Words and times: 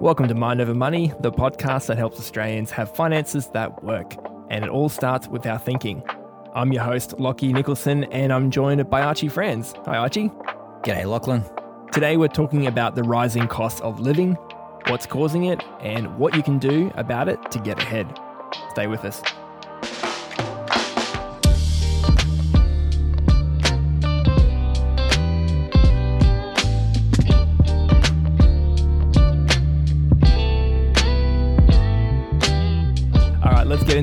Welcome 0.00 0.28
to 0.28 0.34
Mind 0.34 0.62
Over 0.62 0.72
Money, 0.72 1.12
the 1.20 1.30
podcast 1.30 1.88
that 1.88 1.98
helps 1.98 2.18
Australians 2.18 2.70
have 2.70 2.90
finances 2.96 3.48
that 3.48 3.84
work. 3.84 4.14
And 4.48 4.64
it 4.64 4.70
all 4.70 4.88
starts 4.88 5.28
with 5.28 5.44
our 5.44 5.58
thinking. 5.58 6.02
I'm 6.54 6.72
your 6.72 6.82
host, 6.82 7.18
Lachy 7.18 7.52
Nicolson, 7.52 8.08
and 8.10 8.32
I'm 8.32 8.50
joined 8.50 8.88
by 8.88 9.02
Archie 9.02 9.28
Franz. 9.28 9.74
Hi, 9.84 9.98
Archie. 9.98 10.30
G'day, 10.84 11.04
Lachlan. 11.04 11.44
Today, 11.92 12.16
we're 12.16 12.28
talking 12.28 12.66
about 12.66 12.94
the 12.94 13.02
rising 13.02 13.46
cost 13.46 13.82
of 13.82 14.00
living, 14.00 14.38
what's 14.86 15.04
causing 15.04 15.44
it, 15.44 15.62
and 15.80 16.16
what 16.16 16.34
you 16.34 16.42
can 16.42 16.58
do 16.58 16.90
about 16.96 17.28
it 17.28 17.50
to 17.50 17.58
get 17.58 17.78
ahead. 17.82 18.18
Stay 18.70 18.86
with 18.86 19.04
us. 19.04 19.20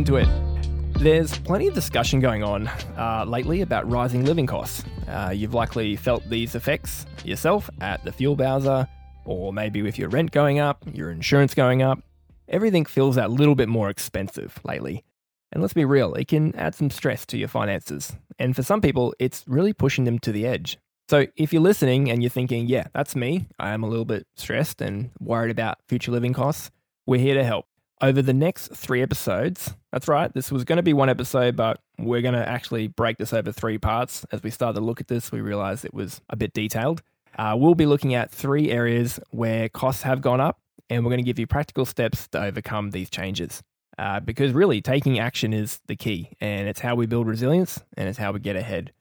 Into 0.08 0.16
it. 0.18 0.94
There's 1.00 1.38
plenty 1.40 1.68
of 1.68 1.74
discussion 1.74 2.20
going 2.22 2.42
on 2.42 2.68
uh, 2.98 3.26
lately 3.28 3.62
about 3.62 3.90
rising 3.90 4.24
living 4.24 4.48
costs. 4.48 4.84
Uh, 5.08 5.32
you've 5.36 5.54
likely 5.54 5.96
felt 5.98 6.28
these 6.30 6.56
effects 6.56 7.06
yourself 7.26 7.70
at 7.82 8.04
the 8.06 8.12
fuel 8.12 8.36
bowser, 8.36 8.88
or 9.26 9.52
maybe 9.52 9.82
with 9.82 10.00
your 10.00 10.08
rent 10.10 10.32
going 10.32 10.60
up, 10.60 10.84
your 10.94 11.12
insurance 11.12 11.54
going 11.54 11.82
up. 11.82 12.00
Everything 12.48 12.86
feels 12.86 13.16
that 13.16 13.32
little 13.32 13.56
bit 13.56 13.68
more 13.68 13.90
expensive 13.90 14.60
lately. 14.64 15.04
And 15.52 15.62
let's 15.62 15.74
be 15.74 15.86
real, 15.86 16.14
it 16.14 16.30
can 16.30 16.56
add 16.56 16.74
some 16.74 16.90
stress 16.90 17.26
to 17.28 17.38
your 17.38 17.50
finances. 17.50 18.14
And 18.40 18.56
for 18.56 18.64
some 18.64 18.80
people, 18.80 19.14
it's 19.20 19.44
really 19.46 19.74
pushing 19.74 20.06
them 20.06 20.20
to 20.20 20.32
the 20.32 20.48
edge. 20.48 20.78
So 21.10 21.28
if 21.36 21.52
you're 21.52 21.62
listening 21.62 22.10
and 22.10 22.24
you're 22.24 22.30
thinking, 22.30 22.68
yeah, 22.68 22.88
that's 22.94 23.16
me, 23.16 23.48
I 23.60 23.72
am 23.72 23.84
a 23.84 23.90
little 23.90 24.06
bit 24.06 24.26
stressed 24.36 24.82
and 24.82 25.12
worried 25.20 25.52
about 25.52 25.80
future 25.88 26.12
living 26.12 26.34
costs, 26.34 26.72
we're 27.06 27.20
here 27.20 27.36
to 27.36 27.44
help. 27.44 27.66
Over 28.00 28.22
the 28.22 28.34
next 28.34 28.76
three 28.76 29.02
episodes, 29.02 29.74
that's 29.92 30.08
right, 30.08 30.32
this 30.32 30.52
was 30.52 30.64
going 30.64 30.78
to 30.78 30.84
be 30.84 30.94
one 30.94 31.10
episode, 31.10 31.56
but 31.56 31.80
we're 31.98 32.22
going 32.22 32.36
to 32.36 32.48
actually 32.48 32.88
break 32.88 33.18
this 33.18 33.34
over 33.34 33.52
three 33.52 33.80
parts. 33.80 34.24
As 34.32 34.44
we 34.44 34.52
started 34.52 34.80
to 34.80 34.86
look 34.86 35.02
at 35.02 35.08
this, 35.08 35.32
we 35.32 35.42
realized 35.42 35.84
it 35.84 35.96
was 35.96 36.22
a 36.30 36.36
bit 36.36 36.54
detailed. 36.54 37.02
Uh, 37.40 37.56
we'll 37.58 37.74
be 37.74 37.88
looking 37.88 38.14
at 38.14 38.30
three 38.30 38.70
areas 38.70 39.20
where 39.32 39.68
costs 39.68 40.04
have 40.04 40.22
gone 40.22 40.40
up, 40.40 40.60
and 40.92 41.04
we're 41.04 41.10
going 41.10 41.24
to 41.24 41.26
give 41.26 41.40
you 41.40 41.48
practical 41.48 41.86
steps 41.86 42.28
to 42.28 42.40
overcome 42.40 42.92
these 42.92 43.10
changes. 43.10 43.64
Uh, 43.98 44.20
because 44.20 44.54
really, 44.54 44.80
taking 44.80 45.18
action 45.18 45.52
is 45.52 45.80
the 45.88 45.96
key, 45.96 46.30
and 46.40 46.68
it's 46.68 46.80
how 46.80 46.94
we 46.94 47.08
build 47.08 47.26
resilience 47.26 47.84
and 47.98 48.08
it's 48.08 48.20
how 48.20 48.32
we 48.32 48.40
get 48.40 48.56
ahead. 48.56 48.92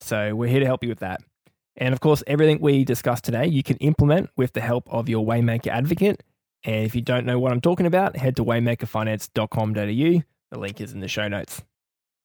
So, 0.00 0.36
we're 0.36 0.48
here 0.48 0.60
to 0.60 0.66
help 0.66 0.84
you 0.84 0.90
with 0.90 1.00
that. 1.00 1.20
And 1.76 1.92
of 1.92 1.98
course, 1.98 2.22
everything 2.28 2.60
we 2.60 2.84
discussed 2.84 3.24
today, 3.24 3.48
you 3.48 3.64
can 3.64 3.76
implement 3.78 4.30
with 4.36 4.52
the 4.52 4.60
help 4.60 4.88
of 4.92 5.08
your 5.08 5.26
Waymaker 5.26 5.72
advocate. 5.72 6.22
And 6.64 6.86
if 6.86 6.94
you 6.94 7.02
don't 7.02 7.26
know 7.26 7.38
what 7.38 7.52
I'm 7.52 7.60
talking 7.60 7.86
about, 7.86 8.16
head 8.16 8.36
to 8.36 8.44
waymakerfinance.com.au. 8.44 10.22
The 10.50 10.58
link 10.58 10.80
is 10.80 10.92
in 10.92 11.00
the 11.00 11.08
show 11.08 11.28
notes. 11.28 11.62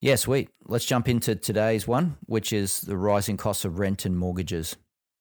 Yeah, 0.00 0.16
sweet. 0.16 0.48
Let's 0.64 0.86
jump 0.86 1.08
into 1.08 1.34
today's 1.34 1.86
one, 1.86 2.16
which 2.24 2.52
is 2.52 2.80
the 2.80 2.96
rising 2.96 3.36
costs 3.36 3.66
of 3.66 3.78
rent 3.78 4.06
and 4.06 4.16
mortgages. 4.16 4.76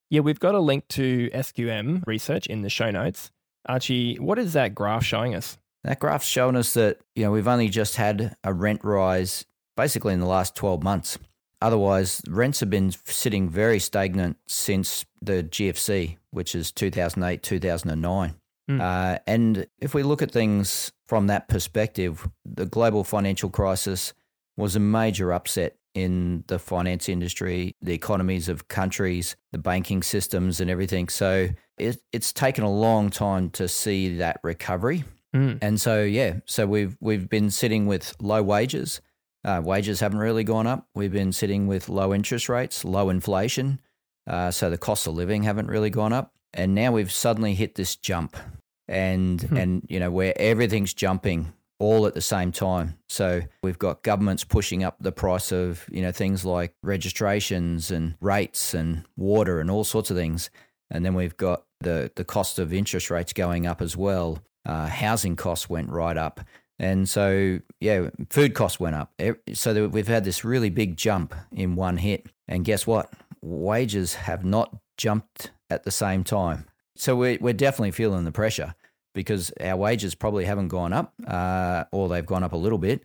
Yeah, 0.09 0.21
we've 0.21 0.39
got 0.39 0.55
a 0.55 0.59
link 0.59 0.87
to 0.89 1.29
SQM 1.31 2.03
research 2.07 2.47
in 2.47 2.61
the 2.61 2.69
show 2.69 2.89
notes. 2.89 3.29
Archie, 3.67 4.15
what 4.15 4.39
is 4.39 4.53
that 4.53 4.73
graph 4.73 5.03
showing 5.03 5.35
us? 5.35 5.57
That 5.83 5.99
graph's 5.99 6.27
showing 6.27 6.55
us 6.55 6.73
that, 6.73 6.99
you 7.15 7.23
know, 7.23 7.31
we've 7.31 7.47
only 7.47 7.69
just 7.69 7.97
had 7.97 8.35
a 8.43 8.53
rent 8.53 8.83
rise 8.83 9.45
basically 9.75 10.13
in 10.13 10.19
the 10.19 10.25
last 10.25 10.55
12 10.55 10.81
months. 10.81 11.17
Otherwise, 11.61 12.21
rents 12.29 12.61
have 12.61 12.69
been 12.69 12.91
sitting 13.05 13.49
very 13.49 13.79
stagnant 13.79 14.37
since 14.47 15.05
the 15.21 15.43
GFC, 15.43 16.17
which 16.31 16.55
is 16.55 16.71
2008, 16.71 17.43
2009. 17.43 18.35
Mm. 18.69 18.79
Uh, 18.79 19.19
and 19.25 19.65
if 19.79 19.93
we 19.93 20.03
look 20.03 20.21
at 20.21 20.31
things 20.31 20.91
from 21.07 21.27
that 21.27 21.47
perspective, 21.47 22.29
the 22.45 22.65
global 22.65 23.03
financial 23.03 23.49
crisis 23.49 24.13
was 24.57 24.75
a 24.75 24.79
major 24.79 25.33
upset 25.33 25.75
in 25.95 26.43
the 26.47 26.59
finance 26.59 27.09
industry, 27.09 27.75
the 27.81 27.93
economies 27.93 28.47
of 28.47 28.67
countries, 28.67 29.35
the 29.51 29.57
banking 29.57 30.03
systems, 30.03 30.61
and 30.61 30.69
everything. 30.69 31.09
So 31.09 31.49
it, 31.77 32.01
it's 32.13 32.31
taken 32.31 32.63
a 32.63 32.71
long 32.71 33.09
time 33.09 33.49
to 33.51 33.67
see 33.67 34.17
that 34.17 34.39
recovery. 34.43 35.03
Mm. 35.35 35.59
And 35.61 35.81
so, 35.81 36.03
yeah, 36.03 36.35
so 36.45 36.65
we've 36.65 36.95
we've 36.99 37.29
been 37.29 37.49
sitting 37.49 37.87
with 37.87 38.15
low 38.21 38.43
wages. 38.43 39.01
Uh, 39.43 39.61
wages 39.63 39.99
haven't 39.99 40.19
really 40.19 40.43
gone 40.43 40.67
up. 40.67 40.87
We've 40.93 41.11
been 41.11 41.31
sitting 41.31 41.65
with 41.67 41.89
low 41.89 42.13
interest 42.13 42.49
rates, 42.49 42.83
low 42.83 43.09
inflation. 43.09 43.79
Uh, 44.27 44.51
so 44.51 44.69
the 44.69 44.77
costs 44.77 45.07
of 45.07 45.15
living 45.15 45.43
haven't 45.43 45.67
really 45.67 45.89
gone 45.89 46.13
up. 46.13 46.33
And 46.53 46.75
now 46.75 46.91
we've 46.91 47.11
suddenly 47.11 47.53
hit 47.53 47.75
this 47.75 47.95
jump, 47.95 48.35
and 48.89 49.41
Hmm. 49.41 49.55
and 49.57 49.85
you 49.87 49.99
know 49.99 50.11
where 50.11 50.33
everything's 50.35 50.93
jumping 50.93 51.53
all 51.79 52.05
at 52.05 52.13
the 52.13 52.21
same 52.21 52.51
time. 52.51 52.97
So 53.07 53.41
we've 53.63 53.79
got 53.79 54.03
governments 54.03 54.43
pushing 54.43 54.83
up 54.83 54.97
the 54.99 55.13
price 55.13 55.53
of 55.53 55.85
you 55.89 56.01
know 56.01 56.11
things 56.11 56.43
like 56.43 56.73
registrations 56.83 57.91
and 57.91 58.15
rates 58.19 58.73
and 58.73 59.05
water 59.15 59.61
and 59.61 59.71
all 59.71 59.83
sorts 59.85 60.11
of 60.11 60.17
things. 60.17 60.49
And 60.91 61.05
then 61.05 61.13
we've 61.13 61.37
got 61.37 61.63
the 61.79 62.11
the 62.15 62.25
cost 62.25 62.59
of 62.59 62.73
interest 62.73 63.09
rates 63.09 63.31
going 63.31 63.65
up 63.65 63.81
as 63.81 63.95
well. 63.95 64.39
Uh, 64.65 64.87
housing 64.87 65.35
costs 65.37 65.69
went 65.69 65.89
right 65.89 66.17
up. 66.17 66.41
And 66.81 67.09
so, 67.09 67.59
yeah, 67.81 68.09
food 68.29 68.53
costs 68.53 68.79
went 68.79 68.95
up. 68.95 69.11
So 69.53 69.87
we've 69.89 70.07
had 70.07 70.23
this 70.23 70.45
really 70.45 70.69
big 70.69 70.95
jump 70.95 71.35
in 71.51 71.75
one 71.75 71.97
hit. 71.97 72.27
And 72.47 72.63
guess 72.63 72.87
what? 72.87 73.11
Wages 73.41 74.15
have 74.15 74.45
not 74.45 74.75
jumped 74.97 75.51
at 75.69 75.83
the 75.83 75.91
same 75.91 76.23
time. 76.23 76.65
So 76.95 77.15
we're, 77.17 77.37
we're 77.41 77.53
definitely 77.53 77.91
feeling 77.91 78.23
the 78.23 78.31
pressure 78.31 78.75
because 79.19 79.51
our 79.59 79.75
wages 79.75 80.15
probably 80.15 80.45
haven't 80.45 80.69
gone 80.69 80.93
up 80.93 81.13
uh, 81.27 81.83
or 81.91 82.07
they've 82.07 82.25
gone 82.25 82.43
up 82.43 82.53
a 82.53 82.57
little 82.57 82.77
bit, 82.77 83.01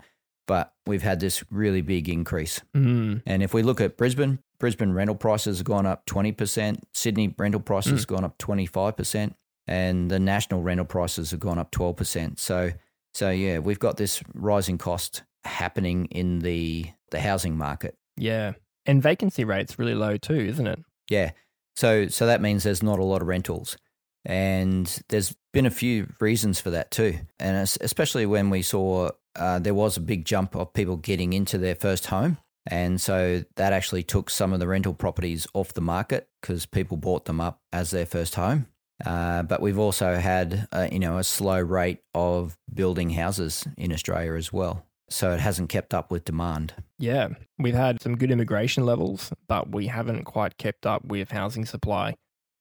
but 0.47 0.73
we've 0.87 1.03
had 1.03 1.19
this 1.19 1.43
really 1.51 1.81
big 1.81 2.09
increase. 2.09 2.61
Mm. 2.77 3.23
And 3.27 3.43
if 3.43 3.53
we 3.53 3.65
look 3.65 3.81
at 3.81 3.97
Brisbane, 3.97 4.39
Brisbane 4.61 4.93
rental 4.93 5.17
prices 5.17 5.59
have 5.59 5.67
gone 5.67 5.87
up 5.87 6.07
20%, 6.07 6.79
Sydney 6.93 7.35
rental 7.37 7.61
prices 7.61 8.01
have 8.03 8.07
gone 8.07 8.25
up 8.25 8.39
25%, 8.39 9.35
and 9.67 10.09
the 10.09 10.21
national 10.21 10.63
rental 10.63 10.87
prices 10.87 11.33
have 11.33 11.41
gone 11.41 11.59
up 11.59 11.73
12%. 11.73 12.39
So 12.39 12.71
so 13.13 13.31
yeah, 13.31 13.59
we've 13.59 13.79
got 13.79 13.97
this 13.97 14.23
rising 14.35 14.79
cost 14.79 15.23
happening 15.45 16.07
in 16.07 16.41
the 16.41 16.87
the 17.11 17.21
housing 17.21 17.57
market. 17.57 17.97
Yeah. 18.17 18.53
And 18.87 19.03
vacancy 19.03 19.45
rate's 19.45 19.79
really 19.79 19.95
low 19.95 20.17
too, 20.17 20.35
isn't 20.35 20.67
it? 20.67 20.79
Yeah. 21.11 21.33
So 21.75 22.09
so 22.09 22.27
that 22.27 22.41
means 22.41 22.63
there's 22.63 22.83
not 22.83 22.99
a 22.99 23.05
lot 23.05 23.23
of 23.23 23.29
rentals. 23.29 23.77
And 24.25 24.87
there's 25.09 25.35
been 25.53 25.67
a 25.67 25.71
few 25.71 26.13
reasons 26.21 26.61
for 26.61 26.71
that 26.71 26.91
too. 26.91 27.19
And 27.39 27.57
especially 27.81 28.27
when 28.27 28.51
we 28.51 28.63
saw 28.63 29.11
uh, 29.37 29.59
there 29.59 29.75
was 29.75 29.97
a 29.97 30.01
big 30.01 30.25
jump 30.25 30.55
of 30.55 30.73
people 30.73 30.97
getting 30.97 31.33
into 31.33 31.59
their 31.59 31.75
first 31.75 32.07
home. 32.07 32.39
And 32.67 33.01
so 33.01 33.45
that 33.57 33.73
actually 33.73 34.03
took 34.03 34.31
some 34.31 34.53
of 34.53 34.61
the 34.61 34.67
rental 34.67 34.95
properties 34.95 35.47
off 35.53 35.75
the 35.75 35.83
market 35.83 36.29
because 36.41 36.65
people 36.65 36.97
bought 36.97 37.27
them 37.27 37.41
up 37.41 37.61
as 37.73 37.91
their 37.91 38.07
first 38.07 38.37
home. 38.37 38.67
Uh, 39.05 39.43
but 39.43 39.61
we've 39.61 39.79
also 39.79 40.15
had, 40.15 40.69
uh, 40.73 40.89
you 40.91 40.99
know, 40.99 41.19
a 41.19 41.25
slow 41.25 41.61
rate 41.61 42.01
of 42.15 42.57
building 42.73 43.11
houses 43.11 43.67
in 43.77 43.93
Australia 43.93 44.35
as 44.35 44.53
well. 44.53 44.87
So 45.11 45.33
it 45.33 45.41
hasn't 45.41 45.69
kept 45.69 45.93
up 45.93 46.11
with 46.11 46.25
demand. 46.25 46.75
Yeah. 46.99 47.29
We've 47.59 47.75
had 47.75 48.01
some 48.01 48.17
good 48.17 48.31
immigration 48.31 48.87
levels, 48.87 49.31
but 49.47 49.71
we 49.71 49.89
haven't 49.89 50.25
quite 50.25 50.57
kept 50.57 50.87
up 50.87 51.05
with 51.05 51.31
housing 51.31 51.67
supply. 51.67 52.15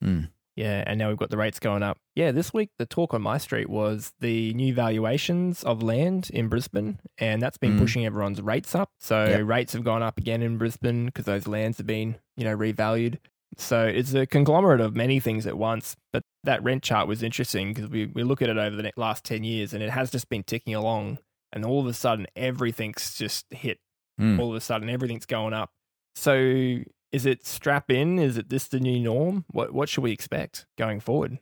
Mm. 0.04 0.30
Yeah, 0.56 0.84
and 0.86 1.00
now 1.00 1.10
we've 1.10 1.18
got 1.18 1.32
the 1.32 1.38
rates 1.38 1.60
going 1.60 1.82
up. 1.82 1.98
Yeah, 2.16 2.32
this 2.32 2.54
week 2.54 2.70
the 2.78 2.86
talk 2.86 3.14
on 3.16 3.22
my 3.24 3.40
street 3.40 3.70
was 3.70 4.14
the 4.20 4.54
new 4.54 4.74
valuations 4.74 5.64
of 5.64 5.82
land 5.82 6.30
in 6.32 6.48
Brisbane, 6.48 7.00
and 7.18 7.42
that's 7.42 7.58
been 7.58 7.76
Mm. 7.76 7.80
pushing 7.80 8.06
everyone's 8.06 8.40
rates 8.42 8.76
up. 8.76 8.90
So 9.00 9.26
Yep. 9.26 9.48
rates 9.48 9.74
have 9.74 9.84
gone 9.84 10.04
up 10.04 10.18
again 10.20 10.44
in 10.44 10.58
Brisbane 10.60 11.08
because 11.08 11.26
those 11.26 11.48
lands 11.48 11.80
have 11.80 11.88
been, 11.88 12.18
you 12.38 12.44
know, 12.44 12.56
revalued. 12.56 13.18
So 13.58 13.86
it's 13.86 14.14
a 14.14 14.26
conglomerate 14.28 14.82
of 14.82 14.96
many 14.96 15.20
things 15.20 15.46
at 15.48 15.58
once. 15.58 15.96
But 16.12 16.24
that 16.44 16.64
rent 16.64 16.84
chart 16.84 17.08
was 17.08 17.24
interesting 17.24 17.74
because 17.74 17.90
we, 17.90 18.06
we 18.08 18.24
look 18.24 18.42
at 18.42 18.50
it 18.50 18.58
over 18.58 18.76
the 18.76 18.92
last 18.96 19.24
10 19.24 19.44
years 19.44 19.74
and 19.74 19.82
it 19.84 19.90
has 19.92 20.12
just 20.12 20.30
been 20.30 20.44
ticking 20.44 20.74
along. 20.76 21.20
And 21.52 21.64
all 21.66 21.80
of 21.80 21.86
a 21.88 21.94
sudden, 21.94 22.26
everything's 22.36 23.16
just 23.16 23.46
hit. 23.52 23.78
Mm. 24.20 24.40
All 24.40 24.50
of 24.50 24.56
a 24.56 24.62
sudden, 24.62 24.90
everything's 24.90 25.26
going 25.28 25.54
up. 25.54 25.70
So 26.16 26.80
is 27.14 27.26
it 27.26 27.46
strap 27.46 27.90
in? 27.90 28.20
Is 28.20 28.38
it 28.38 28.50
this 28.50 28.68
the 28.68 28.80
new 28.80 29.00
norm? 29.00 29.46
What 29.52 29.74
what 29.74 29.88
should 29.88 30.04
we 30.04 30.12
expect 30.12 30.66
going 30.78 31.00
forward? 31.00 31.40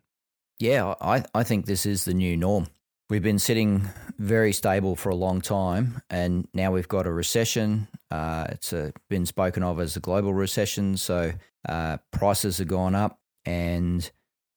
Yeah, 0.60 0.94
I, 1.02 1.24
I 1.34 1.44
think 1.44 1.66
this 1.66 1.88
is 1.88 2.06
the 2.06 2.14
new 2.14 2.38
norm. 2.38 2.68
We've 3.10 3.24
been 3.24 3.40
sitting 3.40 3.90
very 4.20 4.54
stable 4.54 4.96
for 4.96 5.10
a 5.10 5.16
long 5.16 5.42
time, 5.42 6.02
and 6.10 6.48
now 6.54 6.72
we've 6.72 6.88
got 6.88 7.08
a 7.08 7.12
recession. 7.12 7.88
Uh, 8.12 8.46
it's 8.50 8.72
a, 8.72 8.94
been 9.10 9.26
spoken 9.26 9.64
of 9.64 9.80
as 9.80 9.96
a 9.98 10.00
global 10.00 10.34
recession, 10.34 10.98
so 10.98 11.32
uh, 11.68 11.98
prices 12.12 12.60
have 12.60 12.68
gone 12.68 12.94
up 12.96 13.20
and 13.44 14.12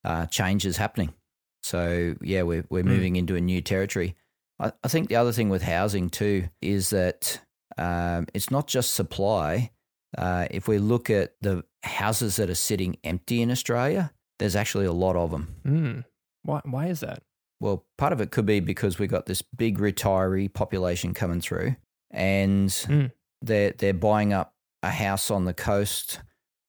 uh, 0.04 0.26
change 0.26 0.66
is 0.66 0.76
happening. 0.76 1.14
So, 1.62 2.14
yeah, 2.20 2.42
we're, 2.42 2.64
we're 2.68 2.82
Mm. 2.84 2.88
moving 2.88 3.16
into 3.16 3.34
a 3.34 3.40
new 3.40 3.60
territory. 3.62 4.14
I, 4.60 4.72
I 4.84 4.88
think 4.88 5.08
the 5.08 5.16
other 5.16 5.32
thing 5.32 5.48
with 5.48 5.62
housing, 5.62 6.10
too, 6.10 6.48
is 6.60 6.90
that 6.90 7.40
um, 7.78 8.26
it's 8.34 8.50
not 8.50 8.68
just 8.68 8.92
supply. 8.92 9.70
Uh, 10.16 10.46
if 10.50 10.68
we 10.68 10.78
look 10.78 11.10
at 11.10 11.34
the 11.40 11.64
houses 11.82 12.36
that 12.36 12.50
are 12.50 12.54
sitting 12.54 12.96
empty 13.04 13.42
in 13.42 13.50
Australia, 13.50 14.12
there's 14.38 14.56
actually 14.56 14.86
a 14.86 14.92
lot 14.92 15.16
of 15.16 15.30
them. 15.30 15.54
Hmm. 15.64 16.00
Why 16.42 16.60
why 16.64 16.86
is 16.88 17.00
that? 17.00 17.22
Well, 17.60 17.84
part 17.96 18.12
of 18.12 18.20
it 18.20 18.30
could 18.30 18.46
be 18.46 18.60
because 18.60 18.98
we've 18.98 19.10
got 19.10 19.26
this 19.26 19.42
big 19.42 19.78
retiree 19.78 20.52
population 20.52 21.14
coming 21.14 21.40
through, 21.40 21.76
and 22.10 22.68
Mm. 22.68 23.12
they're 23.42 23.70
they're 23.72 23.94
buying 23.94 24.32
up 24.32 24.54
a 24.82 24.90
house 24.90 25.30
on 25.30 25.44
the 25.46 25.54
coast 25.54 26.20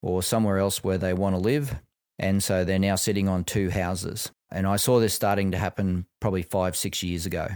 or 0.02 0.24
somewhere 0.24 0.58
else 0.60 0.84
where 0.84 0.98
they 0.98 1.14
want 1.14 1.36
to 1.36 1.40
live, 1.42 1.76
and 2.18 2.44
so 2.44 2.64
they're 2.64 2.80
now 2.80 2.96
sitting 2.96 3.28
on 3.28 3.44
two 3.44 3.70
houses. 3.72 4.32
And 4.52 4.66
I 4.68 4.78
saw 4.78 5.00
this 5.00 5.14
starting 5.14 5.52
to 5.52 5.58
happen 5.58 6.06
probably 6.22 6.44
five 6.44 6.76
six 6.78 7.04
years 7.04 7.26
ago, 7.26 7.48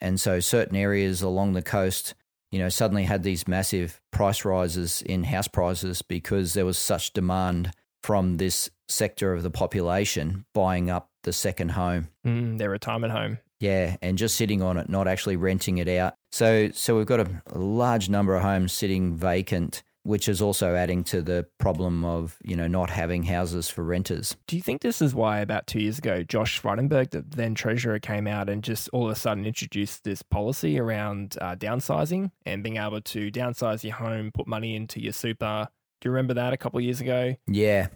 and 0.00 0.20
so 0.20 0.40
certain 0.40 0.74
areas 0.76 1.22
along 1.22 1.52
the 1.52 1.62
coast, 1.62 2.14
you 2.50 2.58
know, 2.58 2.68
suddenly 2.68 3.04
had 3.04 3.22
these 3.22 3.46
massive 3.46 4.00
price 4.10 4.44
rises 4.44 5.02
in 5.02 5.24
house 5.24 5.48
prices 5.48 6.02
because 6.02 6.54
there 6.54 6.66
was 6.66 6.78
such 6.78 7.12
demand 7.12 7.72
from 8.02 8.36
this 8.36 8.70
sector 8.88 9.32
of 9.32 9.42
the 9.42 9.50
population 9.50 10.44
buying 10.54 10.88
up 10.88 11.10
the 11.24 11.32
second 11.32 11.72
home. 11.72 12.08
Mm, 12.26 12.58
their 12.58 12.70
retirement 12.70 13.12
home. 13.12 13.38
Yeah, 13.60 13.96
and 14.00 14.16
just 14.16 14.36
sitting 14.36 14.62
on 14.62 14.76
it, 14.76 14.88
not 14.88 15.08
actually 15.08 15.36
renting 15.36 15.78
it 15.78 15.88
out. 15.88 16.14
So, 16.30 16.70
so 16.70 16.96
we've 16.96 17.06
got 17.06 17.20
a, 17.20 17.42
a 17.48 17.58
large 17.58 18.08
number 18.08 18.36
of 18.36 18.42
homes 18.42 18.72
sitting 18.72 19.16
vacant, 19.16 19.82
which 20.02 20.28
is 20.28 20.40
also 20.40 20.74
adding 20.74 21.04
to 21.04 21.22
the 21.22 21.46
problem 21.58 22.04
of 22.04 22.36
you 22.42 22.56
know 22.56 22.66
not 22.66 22.90
having 22.90 23.24
houses 23.24 23.68
for 23.68 23.84
renters. 23.84 24.36
Do 24.46 24.56
you 24.56 24.62
think 24.62 24.80
this 24.80 25.02
is 25.02 25.14
why 25.14 25.40
about 25.40 25.66
two 25.66 25.80
years 25.80 25.98
ago, 25.98 26.22
Josh 26.22 26.60
Frydenberg, 26.60 27.10
the 27.10 27.22
then 27.22 27.54
treasurer, 27.54 27.98
came 27.98 28.26
out 28.26 28.48
and 28.48 28.62
just 28.62 28.88
all 28.92 29.06
of 29.06 29.12
a 29.12 29.16
sudden 29.16 29.46
introduced 29.46 30.04
this 30.04 30.22
policy 30.22 30.78
around 30.78 31.36
uh, 31.40 31.56
downsizing 31.56 32.30
and 32.46 32.62
being 32.62 32.76
able 32.76 33.00
to 33.00 33.30
downsize 33.30 33.84
your 33.84 33.94
home, 33.94 34.30
put 34.32 34.46
money 34.46 34.76
into 34.76 35.00
your 35.00 35.12
super? 35.12 35.68
Do 36.00 36.08
you 36.08 36.12
remember 36.12 36.34
that 36.34 36.52
a 36.52 36.56
couple 36.56 36.78
of 36.78 36.84
years 36.84 37.00
ago? 37.00 37.34
Yeah. 37.48 37.88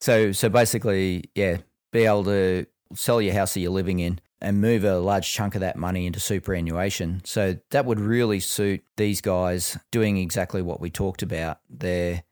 So, 0.00 0.30
so 0.30 0.48
basically, 0.48 1.24
yeah, 1.34 1.58
be 1.92 2.04
able 2.04 2.24
to 2.24 2.66
sell 2.94 3.20
your 3.20 3.34
house 3.34 3.54
that 3.54 3.60
you're 3.60 3.70
living 3.70 3.98
in 3.98 4.20
and 4.40 4.60
move 4.60 4.84
a 4.84 4.98
large 4.98 5.32
chunk 5.32 5.54
of 5.54 5.60
that 5.60 5.76
money 5.76 6.06
into 6.06 6.20
superannuation. 6.20 7.20
So 7.24 7.56
that 7.70 7.84
would 7.84 8.00
really 8.00 8.40
suit 8.40 8.84
these 8.96 9.20
guys 9.20 9.76
doing 9.90 10.16
exactly 10.16 10.62
what 10.62 10.80
we 10.80 10.90
talked 10.90 11.22
about. 11.22 11.58
They're, 11.68 12.22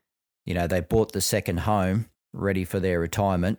you 0.45 0.55
know, 0.55 0.67
they 0.67 0.81
bought 0.81 1.13
the 1.13 1.21
second 1.21 1.61
home 1.61 2.07
ready 2.33 2.65
for 2.65 2.79
their 2.79 3.01
retirement. 3.01 3.59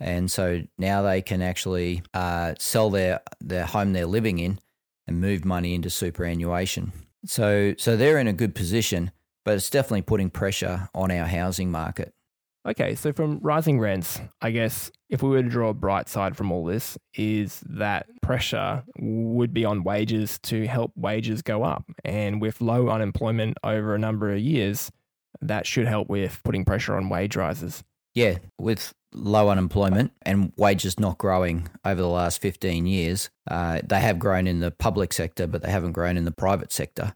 And 0.00 0.30
so 0.30 0.62
now 0.78 1.02
they 1.02 1.22
can 1.22 1.42
actually 1.42 2.02
uh, 2.14 2.54
sell 2.58 2.90
their, 2.90 3.20
their 3.40 3.66
home 3.66 3.92
they're 3.92 4.06
living 4.06 4.38
in 4.38 4.58
and 5.06 5.20
move 5.20 5.44
money 5.44 5.74
into 5.74 5.90
superannuation. 5.90 6.92
So, 7.24 7.74
so 7.78 7.96
they're 7.96 8.18
in 8.18 8.28
a 8.28 8.32
good 8.32 8.54
position, 8.54 9.10
but 9.44 9.54
it's 9.54 9.70
definitely 9.70 10.02
putting 10.02 10.30
pressure 10.30 10.88
on 10.94 11.10
our 11.10 11.26
housing 11.26 11.70
market. 11.70 12.14
Okay, 12.66 12.96
so 12.96 13.12
from 13.12 13.38
rising 13.42 13.78
rents, 13.78 14.20
I 14.42 14.50
guess 14.50 14.90
if 15.08 15.22
we 15.22 15.28
were 15.30 15.42
to 15.42 15.48
draw 15.48 15.68
a 15.68 15.74
bright 15.74 16.08
side 16.08 16.36
from 16.36 16.50
all 16.50 16.64
this, 16.64 16.98
is 17.14 17.62
that 17.68 18.06
pressure 18.22 18.82
would 18.98 19.54
be 19.54 19.64
on 19.64 19.84
wages 19.84 20.40
to 20.44 20.66
help 20.66 20.90
wages 20.96 21.42
go 21.42 21.62
up. 21.62 21.84
And 22.04 22.40
with 22.40 22.60
low 22.60 22.88
unemployment 22.88 23.56
over 23.62 23.94
a 23.94 24.00
number 24.00 24.32
of 24.32 24.40
years, 24.40 24.90
that 25.40 25.64
should 25.64 25.86
help 25.86 26.08
with 26.08 26.40
putting 26.44 26.64
pressure 26.64 26.96
on 26.96 27.08
wage 27.08 27.36
rises. 27.36 27.84
Yeah, 28.14 28.38
with 28.58 28.92
low 29.12 29.48
unemployment 29.48 30.10
and 30.22 30.52
wages 30.56 30.98
not 30.98 31.18
growing 31.18 31.68
over 31.84 32.00
the 32.00 32.08
last 32.08 32.40
15 32.42 32.86
years, 32.86 33.30
uh, 33.48 33.80
they 33.84 34.00
have 34.00 34.18
grown 34.18 34.48
in 34.48 34.58
the 34.58 34.72
public 34.72 35.12
sector, 35.12 35.46
but 35.46 35.62
they 35.62 35.70
haven't 35.70 35.92
grown 35.92 36.16
in 36.16 36.24
the 36.24 36.32
private 36.32 36.72
sector. 36.72 37.14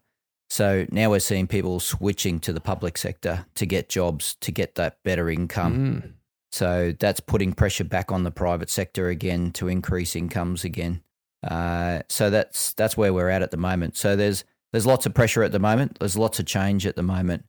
So 0.51 0.85
now 0.91 1.09
we're 1.09 1.19
seeing 1.19 1.47
people 1.47 1.79
switching 1.79 2.41
to 2.41 2.51
the 2.51 2.59
public 2.59 2.97
sector 2.97 3.45
to 3.55 3.65
get 3.65 3.87
jobs, 3.87 4.35
to 4.41 4.51
get 4.51 4.75
that 4.75 5.01
better 5.01 5.29
income. 5.29 6.01
Mm. 6.03 6.13
So 6.51 6.93
that's 6.99 7.21
putting 7.21 7.53
pressure 7.53 7.85
back 7.85 8.11
on 8.11 8.25
the 8.25 8.31
private 8.31 8.69
sector 8.69 9.07
again 9.07 9.51
to 9.53 9.69
increase 9.69 10.13
incomes 10.13 10.65
again. 10.65 11.03
Uh, 11.41 12.01
so 12.09 12.29
that's 12.29 12.73
that's 12.73 12.97
where 12.97 13.13
we're 13.13 13.29
at 13.29 13.41
at 13.41 13.51
the 13.51 13.57
moment. 13.57 13.95
So 13.95 14.17
there's 14.17 14.43
there's 14.73 14.85
lots 14.85 15.05
of 15.05 15.13
pressure 15.13 15.41
at 15.41 15.53
the 15.53 15.59
moment. 15.59 15.99
There's 15.99 16.17
lots 16.17 16.37
of 16.37 16.47
change 16.47 16.85
at 16.85 16.97
the 16.97 17.01
moment, 17.01 17.45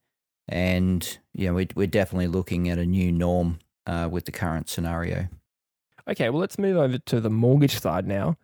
and 0.46 1.19
you 1.34 1.49
know 1.49 1.54
we, 1.54 1.66
we're 1.75 1.88
definitely 1.88 2.28
looking 2.28 2.69
at 2.69 2.78
a 2.78 2.87
new 2.87 3.10
norm 3.10 3.58
uh, 3.84 4.08
with 4.12 4.26
the 4.26 4.32
current 4.32 4.69
scenario. 4.69 5.26
Okay, 6.08 6.31
well, 6.31 6.38
let's 6.38 6.56
move 6.56 6.76
over 6.76 6.99
to 6.99 7.20
the 7.20 7.31
mortgage 7.31 7.81
side 7.81 8.06
now. 8.06 8.37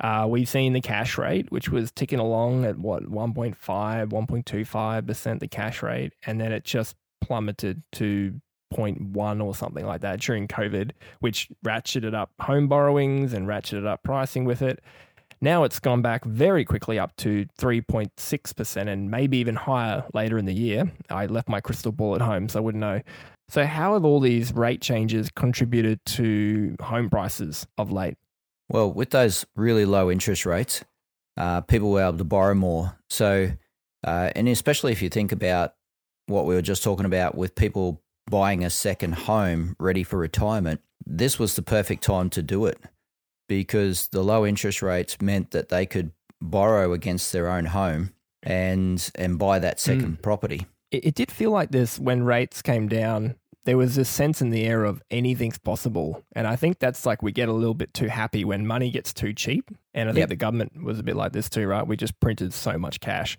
Uh, 0.00 0.26
we've 0.28 0.48
seen 0.48 0.72
the 0.72 0.80
cash 0.80 1.16
rate, 1.16 1.50
which 1.52 1.68
was 1.68 1.92
ticking 1.92 2.18
along 2.18 2.64
at 2.64 2.78
what, 2.78 3.04
1.5, 3.04 3.56
1.25%, 3.56 5.40
the 5.40 5.48
cash 5.48 5.82
rate, 5.82 6.12
and 6.26 6.40
then 6.40 6.52
it 6.52 6.64
just 6.64 6.96
plummeted 7.20 7.82
to 7.92 8.40
0.1 8.74 9.42
or 9.42 9.54
something 9.54 9.86
like 9.86 10.00
that 10.00 10.20
during 10.20 10.48
COVID, 10.48 10.92
which 11.20 11.48
ratcheted 11.64 12.14
up 12.14 12.32
home 12.40 12.66
borrowings 12.66 13.32
and 13.32 13.46
ratcheted 13.46 13.86
up 13.86 14.02
pricing 14.02 14.44
with 14.44 14.62
it. 14.62 14.82
Now 15.40 15.64
it's 15.64 15.78
gone 15.78 16.02
back 16.02 16.24
very 16.24 16.64
quickly 16.64 16.98
up 16.98 17.14
to 17.16 17.46
3.6% 17.58 18.88
and 18.88 19.10
maybe 19.10 19.38
even 19.38 19.56
higher 19.56 20.04
later 20.14 20.38
in 20.38 20.46
the 20.46 20.54
year. 20.54 20.90
I 21.10 21.26
left 21.26 21.48
my 21.48 21.60
crystal 21.60 21.92
ball 21.92 22.14
at 22.14 22.20
home, 22.20 22.48
so 22.48 22.58
I 22.58 22.62
wouldn't 22.62 22.80
know. 22.80 23.00
So, 23.48 23.66
how 23.66 23.92
have 23.92 24.06
all 24.06 24.20
these 24.20 24.54
rate 24.54 24.80
changes 24.80 25.28
contributed 25.30 26.02
to 26.06 26.76
home 26.80 27.10
prices 27.10 27.66
of 27.76 27.92
late? 27.92 28.16
Well, 28.68 28.92
with 28.92 29.10
those 29.10 29.44
really 29.56 29.84
low 29.84 30.10
interest 30.10 30.46
rates, 30.46 30.84
uh, 31.36 31.60
people 31.62 31.90
were 31.90 32.02
able 32.02 32.18
to 32.18 32.24
borrow 32.24 32.54
more. 32.54 32.98
So, 33.10 33.52
uh, 34.06 34.30
and 34.34 34.48
especially 34.48 34.92
if 34.92 35.02
you 35.02 35.08
think 35.08 35.32
about 35.32 35.74
what 36.26 36.46
we 36.46 36.54
were 36.54 36.62
just 36.62 36.82
talking 36.82 37.06
about 37.06 37.34
with 37.34 37.54
people 37.54 38.02
buying 38.30 38.64
a 38.64 38.70
second 38.70 39.14
home 39.14 39.76
ready 39.78 40.02
for 40.02 40.18
retirement, 40.18 40.80
this 41.06 41.38
was 41.38 41.56
the 41.56 41.62
perfect 41.62 42.02
time 42.02 42.30
to 42.30 42.42
do 42.42 42.66
it 42.66 42.78
because 43.48 44.08
the 44.08 44.22
low 44.22 44.46
interest 44.46 44.80
rates 44.80 45.20
meant 45.20 45.50
that 45.50 45.68
they 45.68 45.84
could 45.84 46.12
borrow 46.40 46.92
against 46.92 47.32
their 47.32 47.48
own 47.48 47.66
home 47.66 48.12
and 48.42 49.10
and 49.14 49.38
buy 49.38 49.58
that 49.58 49.80
second 49.80 50.22
property. 50.22 50.66
It, 50.90 51.06
it 51.06 51.14
did 51.14 51.30
feel 51.30 51.50
like 51.50 51.70
this 51.70 51.98
when 51.98 52.22
rates 52.22 52.62
came 52.62 52.88
down. 52.88 53.36
There 53.64 53.76
was 53.78 53.94
this 53.94 54.08
sense 54.10 54.42
in 54.42 54.50
the 54.50 54.64
air 54.64 54.84
of 54.84 55.02
anything's 55.10 55.58
possible. 55.58 56.22
And 56.36 56.46
I 56.46 56.54
think 56.56 56.78
that's 56.78 57.06
like 57.06 57.22
we 57.22 57.32
get 57.32 57.48
a 57.48 57.52
little 57.52 57.74
bit 57.74 57.94
too 57.94 58.08
happy 58.08 58.44
when 58.44 58.66
money 58.66 58.90
gets 58.90 59.12
too 59.14 59.32
cheap. 59.32 59.70
And 59.94 60.08
I 60.08 60.12
think 60.12 60.20
Yep. 60.24 60.28
the 60.28 60.36
government 60.36 60.82
was 60.82 60.98
a 60.98 61.02
bit 61.02 61.16
like 61.16 61.32
this 61.32 61.48
too, 61.48 61.66
right? 61.66 61.86
We 61.86 61.96
just 61.96 62.18
printed 62.20 62.52
so 62.52 62.76
much 62.78 63.00
cash. 63.00 63.38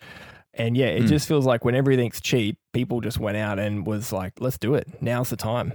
And 0.54 0.76
yeah, 0.76 0.88
it 0.88 1.04
Mm. 1.04 1.08
just 1.10 1.28
feels 1.28 1.46
like 1.46 1.64
when 1.66 1.76
everything's 1.76 2.20
cheap, 2.22 2.58
people 2.74 3.02
just 3.02 3.20
went 3.20 3.38
out 3.38 3.60
and 3.60 3.86
was 3.86 4.12
like, 4.12 4.34
let's 4.40 4.58
do 4.58 4.74
it. 4.74 4.88
Now's 5.02 5.30
the 5.30 5.36
time. 5.36 5.74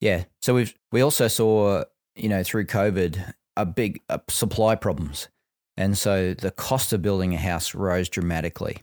Yeah. 0.00 0.24
So 0.42 0.54
we've 0.54 0.74
we 0.92 1.00
also 1.00 1.28
saw 1.28 1.84
you 2.14 2.28
know 2.28 2.42
through 2.42 2.66
COVID 2.66 3.32
a 3.56 3.66
big 3.66 4.00
uh, 4.10 4.18
supply 4.28 4.74
problems, 4.74 5.28
and 5.78 5.96
so 5.98 6.34
the 6.34 6.50
cost 6.50 6.92
of 6.92 7.00
building 7.02 7.34
a 7.34 7.38
house 7.38 7.74
rose 7.74 8.08
dramatically, 8.10 8.82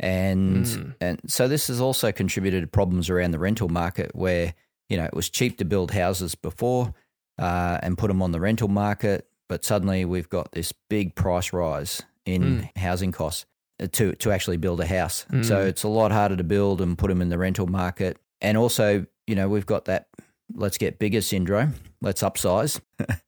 and 0.00 0.64
Mm. 0.66 0.94
and 1.00 1.20
so 1.26 1.46
this 1.48 1.68
has 1.68 1.80
also 1.80 2.10
contributed 2.12 2.62
to 2.62 2.66
problems 2.66 3.08
around 3.10 3.30
the 3.30 3.38
rental 3.38 3.68
market 3.68 4.14
where 4.14 4.54
you 4.88 4.96
know 4.96 5.04
it 5.04 5.14
was 5.14 5.30
cheap 5.30 5.58
to 5.58 5.64
build 5.64 5.90
houses 5.92 6.34
before 6.34 6.92
uh, 7.38 7.78
and 7.82 7.96
put 7.98 8.08
them 8.08 8.22
on 8.22 8.32
the 8.32 8.40
rental 8.40 8.68
market, 8.68 9.26
but 9.48 9.64
suddenly 9.64 10.04
we've 10.04 10.28
got 10.28 10.52
this 10.52 10.72
big 10.90 11.14
price 11.14 11.52
rise 11.52 12.02
in 12.26 12.68
housing 12.76 13.12
costs 13.12 13.46
uh, 13.82 13.86
to 13.92 14.12
to 14.14 14.30
actually 14.32 14.56
build 14.56 14.80
a 14.80 14.86
house. 14.86 15.26
So 15.42 15.56
Mm. 15.56 15.66
it's 15.66 15.82
a 15.84 15.88
lot 15.88 16.12
harder 16.12 16.36
to 16.36 16.44
build 16.44 16.80
and 16.80 16.96
put 16.98 17.08
them 17.08 17.20
in 17.22 17.28
the 17.28 17.38
rental 17.38 17.66
market, 17.66 18.18
and 18.40 18.56
also 18.58 19.06
you 19.26 19.34
know 19.34 19.48
we've 19.48 19.66
got 19.66 19.84
that 19.86 20.08
let's 20.54 20.76
get 20.78 20.98
bigger 20.98 21.20
syndrome. 21.22 21.74
Let's 22.02 22.22
upsize. 22.22 22.80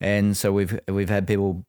and 0.00 0.36
so 0.36 0.52
we've 0.52 0.78
we've 0.88 1.08
had 1.08 1.26
people 1.26 1.64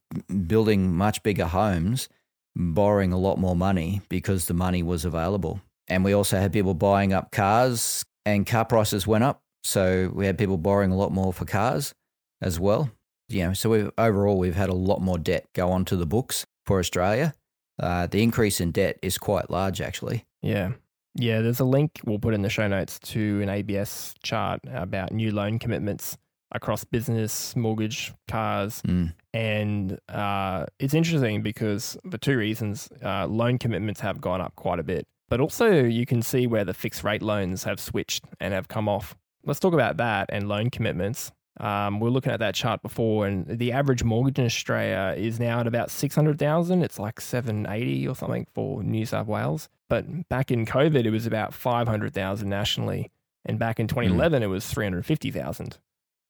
building 0.48 0.94
much 0.96 1.24
bigger 1.24 1.46
homes, 1.48 2.10
borrowing 2.56 3.14
a 3.14 3.18
lot 3.18 3.38
more 3.38 3.56
money 3.56 4.02
because 4.10 4.46
the 4.46 4.54
money 4.54 4.84
was 4.84 5.06
available. 5.06 5.62
And 5.88 6.04
we 6.04 6.14
also 6.14 6.40
had 6.40 6.54
people 6.54 6.74
buying 6.74 7.14
up 7.14 7.32
cars 7.32 8.04
and 8.26 8.46
car 8.46 8.66
prices 8.66 9.08
went 9.08 9.24
up. 9.24 9.42
So 9.64 10.12
we 10.14 10.26
had 10.26 10.38
people 10.38 10.58
borrowing 10.58 10.92
a 10.92 10.98
lot 10.98 11.12
more 11.12 11.34
for 11.34 11.46
cars 11.46 11.94
as 12.42 12.60
well. 12.60 12.90
You 13.30 13.48
know, 13.48 13.54
so 13.54 13.70
we've, 13.70 13.92
overall 13.98 14.38
we've 14.38 14.56
had 14.56 14.70
a 14.70 14.76
lot 14.76 15.02
more 15.02 15.18
debt 15.18 15.46
go 15.54 15.72
onto 15.72 15.96
the 15.96 16.06
books 16.06 16.46
for 16.66 16.80
Australia. 16.80 17.34
Uh, 17.80 18.08
the 18.08 18.22
increase 18.22 18.60
in 18.60 18.72
debt 18.72 19.00
is 19.02 19.18
quite 19.18 19.50
large 19.50 19.82
actually. 19.82 20.26
Yeah. 20.42 20.74
Yeah, 21.16 21.42
there's 21.42 21.60
a 21.60 21.66
link 21.66 22.00
we'll 22.06 22.20
put 22.20 22.34
in 22.34 22.42
the 22.42 22.50
show 22.50 22.68
notes 22.68 22.98
to 23.00 23.42
an 23.42 23.50
ABS 23.50 24.14
chart 24.24 24.62
about 24.72 25.12
new 25.12 25.32
loan 25.32 25.60
commitments 25.60 26.18
across 26.54 26.84
business, 26.84 27.56
mortgage, 27.56 28.14
cars. 28.28 28.82
Mm. 28.84 29.14
And 29.34 29.98
uh, 30.10 30.66
it's 30.78 30.94
interesting 30.94 31.42
because 31.42 31.98
for 32.10 32.18
two 32.18 32.38
reasons 32.38 32.90
uh, 33.04 33.28
loan 33.28 33.58
commitments 33.58 34.02
have 34.02 34.20
gone 34.20 34.42
up 34.42 34.56
quite 34.56 34.80
a 34.80 34.84
bit, 34.84 35.08
but 35.30 35.40
also 35.40 35.72
you 35.72 36.06
can 36.06 36.22
see 36.22 36.48
where 36.48 36.66
the 36.66 36.74
fixed 36.74 37.04
rate 37.04 37.22
loans 37.22 37.64
have 37.64 37.80
switched 37.80 38.26
and 38.42 38.54
have 38.54 38.68
come 38.68 38.90
off. 38.90 39.16
Let's 39.46 39.60
talk 39.60 39.74
about 39.74 39.98
that 39.98 40.30
and 40.30 40.50
loan 40.50 40.70
commitments. 40.70 41.32
Um, 41.60 42.00
we 42.00 42.08
are 42.08 42.12
looking 42.12 42.32
at 42.32 42.40
that 42.40 42.56
chart 42.56 42.82
before, 42.82 43.28
and 43.28 43.46
the 43.46 43.72
average 43.72 44.04
mortgage 44.04 44.40
in 44.40 44.46
Australia 44.46 45.16
is 45.18 45.40
now 45.40 45.60
at 45.60 45.68
about 45.68 45.92
six 45.92 46.16
hundred 46.16 46.40
thousand. 46.40 46.82
It's 46.84 47.00
like 47.00 47.22
seven 47.22 47.66
eighty 47.68 48.08
or 48.08 48.16
something 48.16 48.48
for 48.54 48.84
New 48.84 49.06
South 49.06 49.28
Wales. 49.28 49.70
But 49.90 50.30
back 50.30 50.52
in 50.52 50.66
COVID, 50.66 51.06
it 51.06 51.12
was 51.12 51.26
about 51.26 51.54
five 51.54 51.88
hundred 51.88 52.14
thousand 52.14 52.50
nationally, 52.50 53.12
and 53.46 53.60
back 53.60 53.80
in 53.80 53.88
twenty 53.88 54.10
eleven, 54.10 54.44
it 54.44 54.48
was 54.48 54.68
three 54.68 54.86
hundred 54.86 55.06
fifty 55.06 55.32
thousand. 55.32 55.78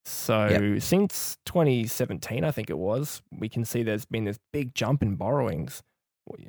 So 0.06 0.48
Yep. 0.48 0.82
since 0.82 1.38
2017, 1.46 2.44
I 2.44 2.52
think 2.52 2.70
it 2.70 2.78
was, 2.78 3.22
we 3.38 3.48
can 3.50 3.66
see 3.66 3.84
there's 3.84 4.06
been 4.06 4.24
this 4.26 4.40
big 4.52 4.74
jump 4.74 5.02
in 5.04 5.16
borrowings. 5.16 5.84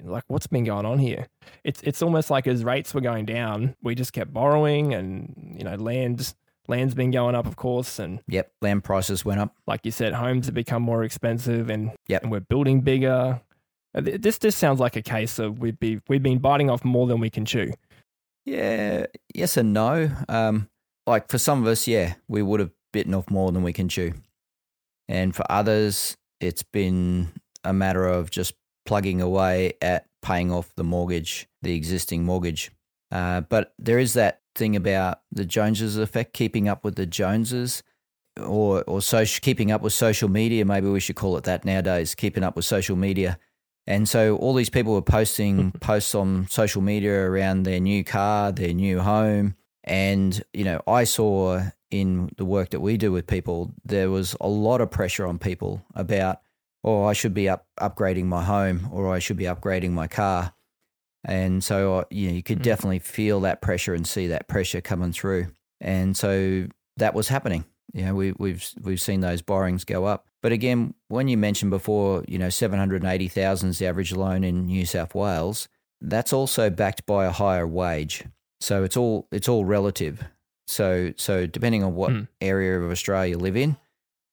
Like, 0.05 0.25
what's 0.29 0.47
been 0.47 0.65
going 0.65 0.87
on 0.87 0.99
here? 0.99 1.27
It's 1.65 1.83
it's 1.83 2.03
almost 2.03 2.31
like 2.31 2.47
as 2.47 2.63
rates 2.63 2.95
were 2.95 3.01
going 3.01 3.25
down, 3.27 3.75
we 3.83 3.95
just 3.95 4.13
kept 4.13 4.33
borrowing, 4.33 4.95
and 4.95 5.57
you 5.59 5.65
know, 5.65 5.75
land 5.75 6.35
land's 6.69 6.95
been 6.95 7.11
going 7.11 7.35
up, 7.35 7.47
of 7.47 7.57
course, 7.57 7.99
and 7.99 8.21
Yep, 8.29 8.53
land 8.61 8.85
prices 8.85 9.25
went 9.25 9.41
up. 9.41 9.57
like 9.67 9.85
you 9.85 9.91
said, 9.91 10.13
homes 10.13 10.47
have 10.47 10.55
become 10.55 10.83
more 10.83 11.03
expensive, 11.03 11.69
and 11.69 11.91
Yep. 12.07 12.23
and 12.23 12.31
we're 12.31 12.41
building 12.41 12.83
bigger. 12.83 13.41
Uh, 13.95 14.01
This 14.03 14.39
this 14.39 14.55
sounds 14.55 14.79
like 14.79 14.95
a 14.95 15.03
case 15.03 15.39
of 15.41 15.59
we've 15.59 15.81
be 15.81 16.01
we've 16.09 16.23
been 16.23 16.39
biting 16.39 16.71
off 16.71 16.85
more 16.85 17.07
than 17.09 17.19
we 17.19 17.31
can 17.31 17.45
chew. 17.45 17.73
Yeah, 18.45 19.07
yes 19.35 19.57
and 19.57 19.73
no. 19.73 20.11
Um, 20.29 20.69
like 21.07 21.29
for 21.29 21.39
some 21.39 21.61
of 21.63 21.67
us, 21.67 21.89
yeah, 21.89 22.15
we 22.29 22.43
would 22.43 22.61
have 22.61 22.71
bitten 22.93 23.15
off 23.15 23.31
more 23.31 23.53
than 23.53 23.63
we 23.63 23.73
can 23.73 23.89
chew. 23.89 24.13
And 25.09 25.35
for 25.35 25.45
others, 25.51 26.17
it's 26.41 26.63
been 26.63 27.33
a 27.65 27.73
matter 27.73 28.07
of 28.07 28.31
just 28.31 28.55
plugging 28.87 29.21
away 29.21 29.75
at 29.81 30.07
paying 30.23 30.51
off 30.51 30.75
the 30.77 30.85
mortgage, 30.85 31.49
the 31.63 31.75
existing 31.75 32.25
mortgage. 32.25 32.71
Uh, 33.11 33.43
but 33.43 33.75
there 33.79 33.99
is 33.99 34.15
that 34.15 34.41
thing 34.55 34.77
about 34.77 35.21
the 35.31 35.45
Joneses 35.45 35.97
effect, 35.97 36.33
keeping 36.33 36.69
up 36.69 36.85
with 36.85 36.97
the 36.97 37.07
Joneses, 37.07 37.83
or 38.41 38.83
or 38.87 39.03
social, 39.03 39.41
keeping 39.43 39.71
up 39.71 39.83
with 39.83 39.93
social 39.93 40.29
media. 40.29 40.65
Maybe 40.65 40.89
we 40.89 41.01
should 41.01 41.17
call 41.17 41.37
it 41.37 41.45
that 41.45 41.65
nowadays. 41.65 42.15
Keeping 42.15 42.43
up 42.43 42.57
with 42.57 42.65
social 42.65 42.97
media. 42.97 43.39
And 43.87 44.09
so 44.09 44.37
all 44.37 44.55
these 44.55 44.71
people 44.71 44.95
were 44.95 45.03
posting 45.03 45.73
posts 45.81 46.15
on 46.15 46.47
social 46.49 46.83
media 46.83 47.29
around 47.29 47.65
their 47.65 47.81
new 47.81 48.05
car, 48.05 48.53
their 48.53 48.73
new 48.73 49.01
home. 49.01 49.57
And, 49.85 50.43
you 50.53 50.65
know, 50.65 50.81
I 50.87 51.05
saw 51.05 51.63
in 51.93 52.31
the 52.37 52.45
work 52.45 52.71
that 52.71 52.81
we 52.81 52.97
do 52.97 53.13
with 53.13 53.27
people, 53.27 53.73
there 53.85 54.11
was 54.11 54.35
a 54.41 54.49
lot 54.49 54.81
of 54.81 54.91
pressure 54.91 55.27
on 55.27 55.39
people 55.39 55.85
about, 55.95 56.41
oh, 56.83 57.05
I 57.05 57.13
should 57.13 57.35
be 57.35 57.49
up 57.49 57.67
upgrading 57.79 58.25
my 58.25 58.43
home 58.43 58.89
or 58.91 59.15
I 59.15 59.21
should 59.21 59.37
be 59.37 59.45
upgrading 59.45 59.93
my 59.93 60.09
car. 60.09 60.55
And 61.25 61.63
so, 61.63 61.99
uh, 61.99 62.05
you 62.11 62.29
know, 62.29 62.35
you 62.35 62.43
could 62.43 62.59
Mm. 62.59 62.65
definitely 62.65 62.99
feel 62.99 63.41
that 63.41 63.61
pressure 63.63 63.95
and 63.95 64.07
see 64.07 64.27
that 64.29 64.49
pressure 64.49 64.81
coming 64.81 65.13
through. 65.13 65.47
And 65.81 66.17
so 66.17 66.67
that 66.97 67.15
was 67.15 67.29
happening. 67.29 67.65
You 67.93 68.07
know, 68.07 68.15
we, 68.15 68.33
we've 68.39 68.65
we've 68.83 69.01
seen 69.01 69.21
those 69.21 69.43
borrowings 69.43 69.85
go 69.85 70.07
up. 70.07 70.27
But 70.41 70.53
again, 70.53 70.95
when 71.09 71.29
you 71.29 71.37
mentioned 71.37 71.71
before, 71.71 72.25
you 72.27 72.39
know, 72.39 72.49
seven 72.51 72.79
hundred 72.79 73.05
eighty 73.05 73.29
thousand 73.29 73.69
is 73.71 73.79
the 73.79 73.87
average 73.87 74.13
loan 74.13 74.43
in 74.45 74.67
New 74.67 74.87
South 74.87 75.15
Wales. 75.15 75.69
That's 76.01 76.33
also 76.33 76.71
backed 76.71 77.07
by 77.07 77.27
a 77.27 77.31
higher 77.31 77.67
wage. 77.67 78.25
So 78.61 78.83
it's 78.83 78.97
all 78.97 79.29
it's 79.31 79.49
all 79.49 79.65
relative. 79.65 80.25
So 80.73 81.13
so 81.17 81.47
depending 81.47 81.83
on 81.85 81.95
what 81.95 82.11
Hmm. 82.13 82.23
area 82.41 82.81
of 82.81 82.91
Australia 82.91 83.33
you 83.37 83.39
live 83.39 83.57
in, 83.57 83.77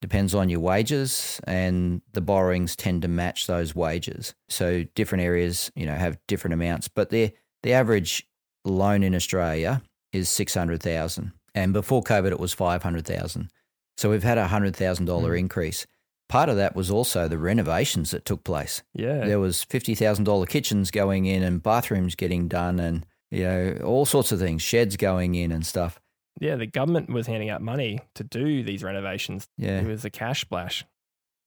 depends 0.01 0.33
on 0.33 0.49
your 0.49 0.61
wages, 0.61 1.39
and 1.45 2.01
the 2.13 2.21
borrowings 2.21 2.75
tend 2.75 3.01
to 3.01 3.07
match 3.07 3.47
those 3.47 3.75
wages. 3.75 4.33
So 4.47 4.83
different 4.95 5.23
areas, 5.23 5.71
you 5.75 5.85
know, 5.85 5.95
have 5.95 6.17
different 6.27 6.53
amounts, 6.53 6.87
but 6.87 7.09
the 7.09 7.31
the 7.63 7.73
average 7.73 8.25
loan 8.65 9.03
in 9.03 9.13
Australia 9.15 9.81
is 10.13 10.29
six 10.29 10.53
hundred 10.55 10.81
thousand, 10.81 11.33
and 11.53 11.73
before 11.73 12.01
COVID 12.03 12.31
it 12.31 12.39
was 12.39 12.53
five 12.53 12.83
hundred 12.83 13.05
thousand. 13.05 13.49
So 13.97 14.09
we've 14.09 14.23
had 14.23 14.37
a 14.37 14.47
hundred 14.47 14.75
thousand 14.75 15.05
dollar 15.05 15.31
Mm. 15.35 15.39
increase. 15.39 15.85
Part 16.29 16.47
of 16.47 16.57
that 16.57 16.75
was 16.75 16.89
also 16.91 17.27
the 17.27 17.37
renovations 17.39 18.11
that 18.11 18.23
took 18.23 18.43
place. 18.43 18.83
Yeah, 18.93 19.25
There 19.25 19.39
was 19.39 19.63
fifty 19.63 19.95
thousand 19.95 20.23
dollar 20.25 20.45
kitchens 20.45 20.91
going 20.91 21.25
in 21.25 21.43
and 21.43 21.61
bathrooms 21.61 22.15
getting 22.15 22.47
done, 22.47 22.79
and 22.79 23.05
you 23.31 23.43
know 23.43 23.77
all 23.83 24.05
sorts 24.05 24.31
of 24.31 24.39
things, 24.39 24.61
sheds 24.61 24.95
going 24.95 25.35
in 25.35 25.51
and 25.51 25.65
stuff. 25.65 25.99
Yeah. 26.39 26.55
The 26.55 26.65
government 26.65 27.09
was 27.09 27.27
handing 27.27 27.49
out 27.49 27.61
money 27.61 27.99
to 28.15 28.23
do 28.23 28.63
these 28.63 28.83
renovations. 28.83 29.47
Yeah. 29.57 29.79
It 29.81 29.87
was 29.87 30.05
a 30.05 30.09
cash 30.09 30.41
splash. 30.41 30.85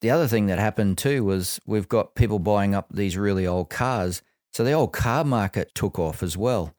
the 0.01 0.11
other 0.11 0.27
thing 0.29 0.47
that 0.47 0.59
happened 0.59 0.99
too 0.99 1.25
was 1.25 1.61
we've 1.67 1.89
got 1.89 2.15
people 2.15 2.39
buying 2.39 2.75
up 2.75 2.89
these 2.91 3.17
really 3.17 3.47
old 3.47 3.71
cars. 3.71 4.23
So 4.53 4.65
the 4.65 4.73
old 4.73 4.93
car 4.93 5.25
market 5.25 5.75
took 5.75 5.99
off 5.99 6.23
as 6.23 6.37
well. 6.37 6.75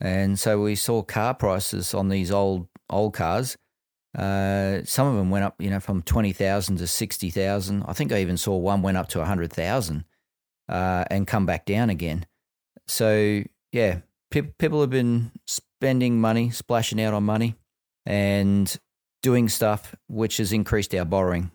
And 0.00 0.38
so 0.38 0.62
we 0.62 0.76
saw 0.76 1.02
car 1.02 1.34
prices 1.34 1.94
on 1.94 2.08
these 2.08 2.30
old 2.30 2.68
old 2.88 3.14
cars. 3.14 3.56
Uh, 4.16 4.80
some 4.84 5.06
of 5.06 5.16
them 5.16 5.30
went 5.30 5.44
up, 5.44 5.54
you 5.58 5.70
know, 5.70 5.80
from 5.80 6.02
twenty 6.02 6.32
thousand 6.32 6.76
to 6.78 6.86
sixty 6.86 7.30
thousand. 7.30 7.84
I 7.86 7.92
think 7.94 8.12
I 8.12 8.20
even 8.20 8.36
saw 8.36 8.56
one 8.56 8.82
went 8.82 8.96
up 8.96 9.08
to 9.08 9.20
a 9.20 9.24
hundred 9.24 9.52
thousand, 9.52 10.04
uh, 10.68 11.04
and 11.10 11.26
come 11.26 11.46
back 11.46 11.66
down 11.66 11.90
again. 11.90 12.26
So 12.86 13.42
yeah, 13.72 14.00
pe- 14.30 14.42
people 14.58 14.80
have 14.80 14.90
been 14.90 15.32
spending 15.46 16.20
money, 16.20 16.50
splashing 16.50 17.00
out 17.00 17.14
on 17.14 17.24
money, 17.24 17.56
and 18.06 18.78
doing 19.22 19.48
stuff 19.48 19.94
which 20.08 20.36
has 20.38 20.52
increased 20.52 20.94
our 20.94 21.04
borrowings. 21.04 21.50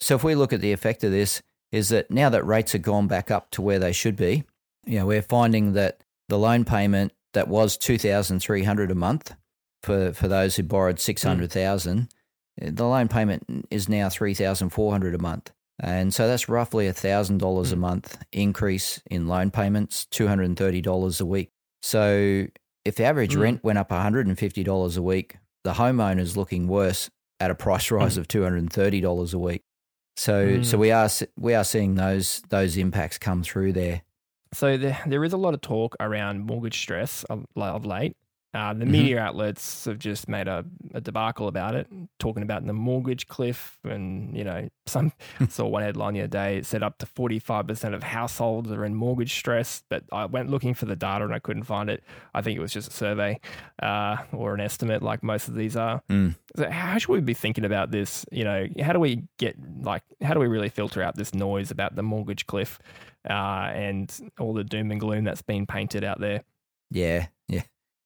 So 0.00 0.14
if 0.14 0.24
we 0.24 0.34
look 0.34 0.52
at 0.52 0.60
the 0.60 0.72
effect 0.72 1.04
of 1.04 1.10
this, 1.12 1.42
is 1.72 1.88
that 1.88 2.10
now 2.10 2.28
that 2.30 2.44
rates 2.46 2.72
have 2.72 2.82
gone 2.82 3.06
back 3.08 3.30
up 3.30 3.50
to 3.52 3.62
where 3.62 3.78
they 3.78 3.92
should 3.92 4.16
be, 4.16 4.44
you 4.86 4.98
know, 4.98 5.06
we're 5.06 5.22
finding 5.22 5.72
that 5.72 6.02
the 6.28 6.38
loan 6.38 6.64
payment 6.64 7.12
that 7.32 7.48
was 7.48 7.76
two 7.76 7.98
thousand 7.98 8.40
three 8.40 8.62
hundred 8.64 8.90
a 8.90 8.94
month 8.94 9.34
for 9.82 10.12
for 10.12 10.28
those 10.28 10.56
who 10.56 10.62
borrowed 10.62 11.00
six 11.00 11.22
hundred 11.22 11.50
thousand, 11.50 12.08
the 12.60 12.86
loan 12.86 13.08
payment 13.08 13.66
is 13.70 13.88
now 13.88 14.08
three 14.08 14.34
thousand 14.34 14.70
four 14.70 14.92
hundred 14.92 15.14
a 15.14 15.18
month. 15.18 15.50
And 15.80 16.14
so 16.14 16.28
that's 16.28 16.48
roughly 16.48 16.90
thousand 16.92 17.38
dollars 17.38 17.72
a 17.72 17.76
Mm. 17.76 17.80
month 17.80 18.18
increase 18.32 19.00
in 19.10 19.26
loan 19.26 19.50
payments, 19.50 20.06
two 20.06 20.28
hundred 20.28 20.44
and 20.44 20.56
thirty 20.56 20.80
dollars 20.80 21.20
a 21.20 21.26
week. 21.26 21.50
So 21.84 22.46
if 22.86 22.94
the 22.96 23.04
average 23.04 23.34
Mm. 23.36 23.40
rent 23.40 23.64
went 23.64 23.78
up 23.78 23.90
one 23.90 24.00
hundred 24.00 24.26
and 24.26 24.38
fifty 24.38 24.62
dollars 24.64 24.96
a 24.96 25.02
week, 25.02 25.36
the 25.64 25.74
homeowner's 25.74 26.34
looking 26.34 26.66
worse 26.66 27.10
at 27.40 27.50
a 27.50 27.54
price 27.54 27.90
rise 27.90 28.14
Mm. 28.14 28.18
of 28.20 28.28
two 28.28 28.42
hundred 28.42 28.58
and 28.62 28.72
thirty 28.72 29.02
dollars 29.02 29.34
a 29.34 29.38
week. 29.38 29.60
So 30.16 30.62
so 30.62 30.78
Mm. 30.78 30.80
we 30.80 30.90
are 30.92 31.08
we 31.38 31.54
are 31.54 31.62
seeing 31.64 31.96
those 31.96 32.40
those 32.48 32.78
impacts 32.78 33.18
come 33.18 33.42
through 33.42 33.74
there. 33.74 34.00
So 34.54 34.78
there, 34.78 34.98
there 35.06 35.24
is 35.24 35.34
a 35.34 35.36
lot 35.36 35.52
of 35.52 35.60
talk 35.60 35.94
around 36.00 36.46
mortgage 36.46 36.78
stress 36.78 37.22
of, 37.24 37.44
of 37.56 37.84
late. 37.84 38.16
Uh, 38.54 38.72
the 38.72 38.84
Mhm. 38.84 38.90
media 38.90 39.18
outlets 39.18 39.84
have 39.84 39.98
just 39.98 40.28
made 40.28 40.46
a, 40.46 40.64
a 40.94 41.00
debacle 41.00 41.48
about 41.48 41.74
it, 41.74 41.88
talking 42.20 42.44
about 42.44 42.64
the 42.64 42.72
mortgage 42.72 43.26
cliff. 43.26 43.78
And, 43.82 44.36
you 44.36 44.44
know, 44.44 44.68
some 44.86 45.12
saw 45.48 45.66
one 45.66 45.82
headline 45.82 46.14
the 46.14 46.20
other 46.20 46.28
day. 46.28 46.58
It 46.58 46.66
said 46.66 46.82
up 46.84 46.98
to 46.98 47.06
45% 47.06 47.94
of 47.94 48.04
households 48.04 48.70
are 48.70 48.84
in 48.84 48.94
mortgage 48.94 49.34
stress. 49.34 49.82
But 49.88 50.04
I 50.12 50.26
went 50.26 50.50
looking 50.50 50.72
for 50.74 50.86
the 50.86 50.94
data 50.94 51.24
and 51.24 51.34
I 51.34 51.40
couldn't 51.40 51.64
find 51.64 51.90
it. 51.90 52.04
I 52.32 52.42
think 52.42 52.56
it 52.56 52.60
was 52.60 52.72
just 52.72 52.90
a 52.90 52.92
survey 52.94 53.40
uh, 53.82 54.18
or 54.32 54.54
an 54.54 54.60
estimate, 54.60 55.02
like 55.02 55.22
most 55.24 55.48
of 55.48 55.54
these 55.56 55.74
are. 55.76 56.00
Mm. 56.08 56.36
So 56.56 56.70
how 56.70 56.96
should 56.98 57.10
we 57.12 57.20
be 57.20 57.34
thinking 57.34 57.64
about 57.64 57.90
this? 57.90 58.24
You 58.30 58.44
know, 58.44 58.68
how 58.80 58.92
do 58.92 59.00
we 59.00 59.24
get, 59.38 59.56
like, 59.82 60.04
how 60.22 60.32
do 60.32 60.38
we 60.38 60.46
really 60.46 60.68
filter 60.68 61.02
out 61.02 61.16
this 61.16 61.34
noise 61.34 61.72
about 61.72 61.96
the 61.96 62.02
mortgage 62.04 62.46
cliff? 62.46 62.78
uh, 63.28 63.72
and 63.72 64.14
all 64.38 64.52
the 64.52 64.62
doom 64.62 64.90
and 64.90 65.00
gloom 65.00 65.24
that's 65.24 65.40
been 65.40 65.64
painted 65.66 66.04
out 66.04 66.20
there. 66.20 66.42
Yeah, 66.90 67.28
yeah. 67.48 67.62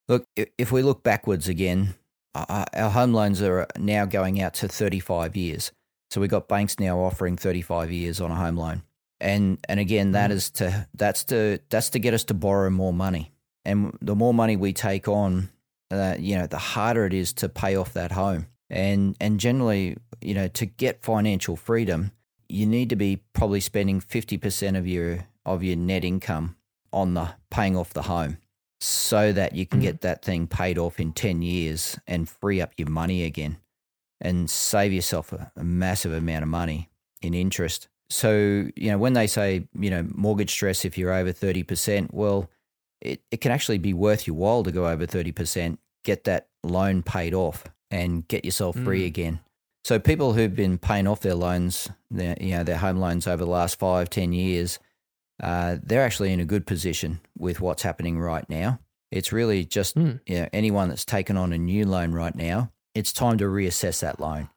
Look, 0.08 0.24
if 0.36 0.72
we 0.72 0.82
look 0.82 1.02
backwards 1.02 1.48
again, 1.48 1.94
our 2.34 2.90
home 2.90 3.12
loans 3.12 3.42
are 3.42 3.66
now 3.78 4.06
going 4.06 4.40
out 4.40 4.54
to 4.54 4.68
35 4.68 5.36
years. 5.36 5.72
So 6.10 6.20
we've 6.20 6.30
got 6.30 6.48
banks 6.48 6.78
now 6.80 6.98
offering 7.00 7.36
35 7.36 7.92
years 7.92 8.20
on 8.20 8.30
a 8.30 8.34
home 8.34 8.56
loan. 8.56 8.82
And 9.20 9.58
and 9.68 9.80
again, 9.80 10.12
that 10.12 10.30
Mm. 10.30 10.52
to 10.54 10.86
that's 10.94 11.24
to 11.24 11.60
that's 11.68 11.90
to 11.90 11.98
get 11.98 12.14
us 12.14 12.24
to 12.24 12.34
borrow 12.34 12.70
more 12.70 12.92
money. 12.92 13.32
And 13.64 13.98
the 14.00 14.14
more 14.14 14.32
money 14.32 14.56
we 14.56 14.72
take 14.72 15.08
on, 15.08 15.50
uh, 15.90 16.14
you 16.18 16.38
know, 16.38 16.46
the 16.46 16.58
harder 16.58 17.04
it 17.04 17.12
is 17.12 17.32
to 17.34 17.48
pay 17.48 17.76
off 17.76 17.92
that 17.94 18.12
home. 18.12 18.46
And 18.70 19.16
and 19.20 19.40
generally, 19.40 19.96
you 20.20 20.34
know, 20.34 20.48
to 20.48 20.66
get 20.66 21.02
financial 21.02 21.56
freedom, 21.56 22.12
you 22.48 22.64
need 22.64 22.88
to 22.90 22.96
be 22.96 23.22
probably 23.32 23.60
spending 23.60 24.00
50% 24.00 24.78
of 24.78 24.86
your 24.86 25.26
of 25.44 25.62
your 25.62 25.76
net 25.76 26.04
income 26.04 26.56
on 26.92 27.14
the 27.14 27.34
paying 27.50 27.76
off 27.76 27.92
the 27.92 28.02
home 28.02 28.38
so 28.80 29.32
that 29.32 29.54
you 29.54 29.66
can 29.66 29.80
Mhm. 29.80 29.82
get 29.82 30.00
that 30.02 30.24
thing 30.24 30.46
paid 30.46 30.78
off 30.78 31.00
in 31.00 31.12
10 31.12 31.42
years 31.42 31.98
and 32.06 32.28
free 32.28 32.60
up 32.60 32.72
your 32.76 32.88
money 32.88 33.24
again 33.24 33.58
and 34.20 34.48
save 34.50 34.92
yourself 34.92 35.32
a, 35.32 35.50
a 35.56 35.64
massive 35.64 36.12
amount 36.12 36.42
of 36.42 36.48
money 36.48 36.88
in 37.20 37.34
interest. 37.34 37.88
So, 38.10 38.68
you 38.76 38.90
know, 38.90 38.98
when 38.98 39.12
they 39.12 39.26
say, 39.26 39.68
you 39.78 39.90
know, 39.90 40.06
mortgage 40.14 40.50
stress 40.50 40.84
if 40.84 40.96
you're 40.96 41.12
over 41.12 41.32
30%, 41.32 42.12
well, 42.12 42.48
it, 43.00 43.20
it 43.30 43.40
can 43.40 43.52
actually 43.52 43.78
be 43.78 43.92
worth 43.92 44.26
your 44.26 44.36
while 44.36 44.62
to 44.64 44.72
go 44.72 44.86
over 44.88 45.06
30%, 45.06 45.78
get 46.04 46.24
that 46.24 46.48
loan 46.64 47.02
paid 47.02 47.34
off 47.34 47.64
and 47.90 48.26
get 48.28 48.44
yourself 48.44 48.76
free 48.76 49.02
Mm. 49.02 49.06
again. 49.06 49.40
So 49.84 49.98
people 49.98 50.32
who've 50.34 50.54
been 50.54 50.78
paying 50.78 51.06
off 51.06 51.20
their 51.20 51.34
loans, 51.34 51.88
their, 52.10 52.36
you 52.40 52.50
know, 52.50 52.64
their 52.64 52.76
home 52.78 52.98
loans 52.98 53.26
over 53.26 53.44
the 53.44 53.50
last 53.50 53.78
five, 53.78 54.10
ten 54.10 54.32
years, 54.32 54.78
uh, 55.42 55.76
they're 55.82 56.02
actually 56.04 56.32
in 56.32 56.40
a 56.40 56.44
good 56.44 56.66
position 56.66 57.20
with 57.36 57.60
what's 57.60 57.82
happening 57.82 58.18
right 58.18 58.48
now. 58.48 58.80
It's 59.10 59.32
really 59.32 59.64
just 59.64 59.96
Mm. 59.96 60.20
you 60.26 60.40
know, 60.40 60.48
anyone 60.52 60.88
that's 60.88 61.04
taken 61.04 61.36
on 61.36 61.52
a 61.52 61.58
new 61.58 61.86
loan 61.86 62.12
right 62.12 62.34
now, 62.34 62.72
it's 62.94 63.12
time 63.12 63.38
to 63.38 63.44
reassess 63.44 64.00
that 64.00 64.20
loan. 64.20 64.48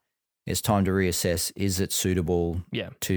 It's 0.45 0.61
time 0.61 0.83
to 0.85 0.91
reassess 0.91 1.51
is 1.55 1.79
it 1.79 1.91
suitable 1.93 2.61
Yeah. 2.71 2.89
to 3.01 3.13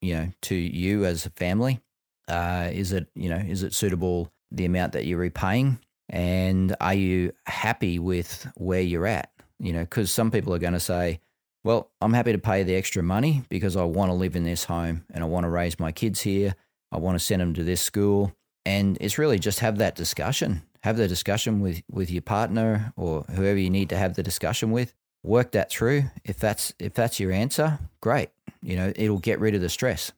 you 0.00 0.14
know 0.14 0.30
to 0.42 0.54
you 0.54 1.04
as 1.04 1.26
a 1.26 1.30
family? 1.30 1.80
Uh, 2.28 2.70
is 2.72 2.92
it 2.92 3.08
you 3.14 3.28
know 3.28 3.36
is 3.36 3.62
it 3.62 3.74
suitable 3.74 4.32
the 4.50 4.64
amount 4.64 4.92
that 4.92 5.04
you're 5.04 5.18
repaying, 5.18 5.78
and 6.08 6.74
are 6.80 6.94
you 6.94 7.32
happy 7.46 7.98
with 7.98 8.46
where 8.56 8.80
you're 8.80 9.06
at? 9.06 9.30
You 9.58 9.72
know, 9.72 9.80
because 9.80 10.10
some 10.10 10.30
people 10.30 10.54
are 10.54 10.58
going 10.58 10.72
to 10.72 10.80
say, 10.80 11.20
Well, 11.64 11.90
I'm 12.00 12.14
happy 12.14 12.32
to 12.32 12.38
pay 12.38 12.62
the 12.62 12.74
extra 12.76 13.02
money 13.02 13.42
because 13.50 13.76
I 13.76 13.84
want 13.84 14.10
to 14.10 14.14
live 14.14 14.34
in 14.36 14.44
this 14.44 14.64
home 14.64 15.04
and 15.12 15.22
I 15.22 15.26
want 15.26 15.44
to 15.44 15.50
raise 15.50 15.78
my 15.78 15.92
kids 15.92 16.22
here. 16.22 16.54
I 16.92 16.98
want 16.98 17.18
to 17.18 17.24
send 17.24 17.40
them 17.40 17.54
to 17.54 17.64
this 17.64 17.80
school. 17.80 18.34
And 18.66 18.98
it's 19.00 19.18
really 19.18 19.38
just 19.38 19.60
have 19.60 19.78
that 19.78 19.94
discussion. 19.94 20.62
Have 20.82 20.96
the 20.96 21.08
discussion 21.08 21.60
with, 21.60 21.82
with 21.90 22.10
your 22.10 22.22
partner 22.22 22.92
or 22.96 23.22
whoever 23.34 23.58
you 23.58 23.70
need 23.70 23.88
to 23.90 23.96
have 23.96 24.14
the 24.14 24.22
discussion 24.22 24.70
with. 24.70 24.94
Work 25.22 25.52
that 25.52 25.70
through. 25.70 26.04
If 26.24 26.38
that's 26.38 26.72
if 26.78 26.94
that's 26.94 27.20
your 27.20 27.30
answer, 27.30 27.78
great. 28.00 28.30
You 28.62 28.76
know, 28.76 28.92
it'll 28.96 29.18
get 29.18 29.38
rid 29.38 29.54
of 29.54 29.60
the 29.60 29.68
stress. 29.68 30.12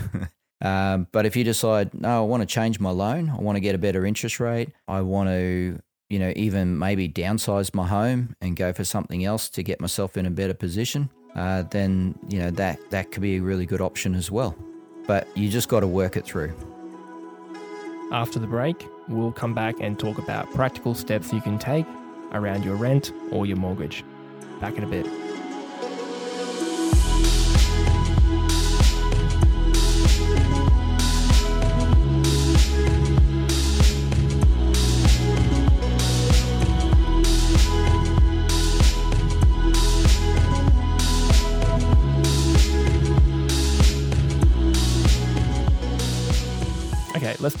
um, 0.60 1.06
but 1.10 1.24
if 1.24 1.36
you 1.36 1.44
decide, 1.44 1.94
no, 1.94 2.22
I 2.22 2.26
want 2.26 2.42
to 2.42 2.46
change 2.46 2.78
my 2.78 2.90
loan, 2.90 3.30
I 3.30 3.40
want 3.40 3.56
to 3.56 3.60
get 3.60 3.74
a 3.74 3.78
better 3.78 4.04
interest 4.04 4.40
rate, 4.40 4.70
I 4.86 5.00
want 5.00 5.30
to 5.30 5.80
you 6.12 6.18
know, 6.18 6.30
even 6.36 6.78
maybe 6.78 7.08
downsize 7.08 7.74
my 7.74 7.86
home 7.88 8.36
and 8.42 8.54
go 8.54 8.74
for 8.74 8.84
something 8.84 9.24
else 9.24 9.48
to 9.48 9.62
get 9.62 9.80
myself 9.80 10.18
in 10.18 10.26
a 10.26 10.30
better 10.30 10.52
position, 10.52 11.08
uh, 11.34 11.62
then 11.70 12.14
you 12.28 12.38
know 12.38 12.50
that 12.50 12.78
that 12.90 13.10
could 13.10 13.22
be 13.22 13.36
a 13.36 13.40
really 13.40 13.64
good 13.64 13.80
option 13.80 14.14
as 14.14 14.30
well. 14.30 14.54
But 15.06 15.28
you 15.36 15.48
just 15.48 15.68
got 15.68 15.80
to 15.80 15.86
work 15.86 16.16
it 16.16 16.24
through. 16.24 16.52
After 18.12 18.38
the 18.38 18.46
break, 18.46 18.86
we'll 19.08 19.32
come 19.32 19.54
back 19.54 19.76
and 19.80 19.98
talk 19.98 20.18
about 20.18 20.50
practical 20.52 20.94
steps 20.94 21.32
you 21.32 21.40
can 21.40 21.58
take 21.58 21.86
around 22.32 22.64
your 22.64 22.76
rent 22.76 23.12
or 23.30 23.46
your 23.46 23.56
mortgage. 23.56 24.04
Back 24.60 24.76
in 24.76 24.84
a 24.84 24.86
bit. 24.86 25.06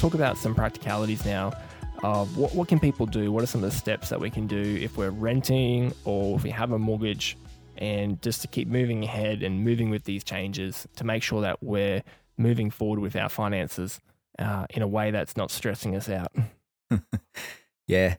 Talk 0.02 0.14
about 0.14 0.36
some 0.36 0.52
practicalities 0.52 1.24
now. 1.24 1.52
What, 2.00 2.52
what 2.56 2.66
can 2.66 2.80
people 2.80 3.06
do? 3.06 3.30
What 3.30 3.44
are 3.44 3.46
some 3.46 3.62
of 3.62 3.70
the 3.70 3.76
steps 3.76 4.08
that 4.08 4.18
we 4.18 4.30
can 4.30 4.48
do 4.48 4.60
if 4.60 4.96
we're 4.96 5.10
renting 5.10 5.94
or 6.04 6.34
if 6.34 6.42
we 6.42 6.50
have 6.50 6.72
a 6.72 6.78
mortgage? 6.78 7.36
And 7.78 8.20
just 8.20 8.42
to 8.42 8.48
keep 8.48 8.66
moving 8.66 9.04
ahead 9.04 9.44
and 9.44 9.64
moving 9.64 9.90
with 9.90 10.02
these 10.02 10.24
changes 10.24 10.88
to 10.96 11.04
make 11.04 11.22
sure 11.22 11.40
that 11.42 11.62
we're 11.62 12.02
moving 12.36 12.68
forward 12.68 12.98
with 12.98 13.14
our 13.14 13.28
finances 13.28 14.00
uh, 14.40 14.66
in 14.70 14.82
a 14.82 14.88
way 14.88 15.12
that's 15.12 15.36
not 15.36 15.52
stressing 15.52 15.94
us 15.94 16.08
out. 16.08 16.32
yeah. 17.86 18.16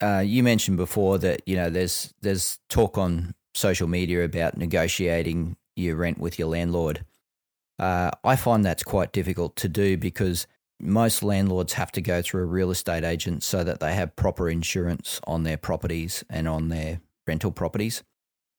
Uh, 0.00 0.22
you 0.24 0.44
mentioned 0.44 0.76
before 0.76 1.18
that 1.18 1.42
you 1.46 1.56
know 1.56 1.70
there's 1.70 2.14
there's 2.20 2.58
talk 2.68 2.98
on 2.98 3.34
social 3.54 3.88
media 3.88 4.24
about 4.24 4.56
negotiating 4.56 5.56
your 5.74 5.96
rent 5.96 6.18
with 6.18 6.38
your 6.38 6.48
landlord. 6.48 7.04
Uh, 7.78 8.10
I 8.22 8.36
find 8.36 8.64
that's 8.64 8.82
quite 8.82 9.12
difficult 9.12 9.56
to 9.56 9.68
do 9.68 9.96
because 9.96 10.46
most 10.80 11.22
landlords 11.22 11.72
have 11.74 11.92
to 11.92 12.02
go 12.02 12.22
through 12.22 12.42
a 12.42 12.46
real 12.46 12.70
estate 12.70 13.04
agent 13.04 13.42
so 13.42 13.64
that 13.64 13.80
they 13.80 13.94
have 13.94 14.16
proper 14.16 14.48
insurance 14.48 15.20
on 15.26 15.42
their 15.42 15.56
properties 15.56 16.24
and 16.28 16.46
on 16.46 16.68
their 16.68 17.00
rental 17.26 17.50
properties. 17.50 18.02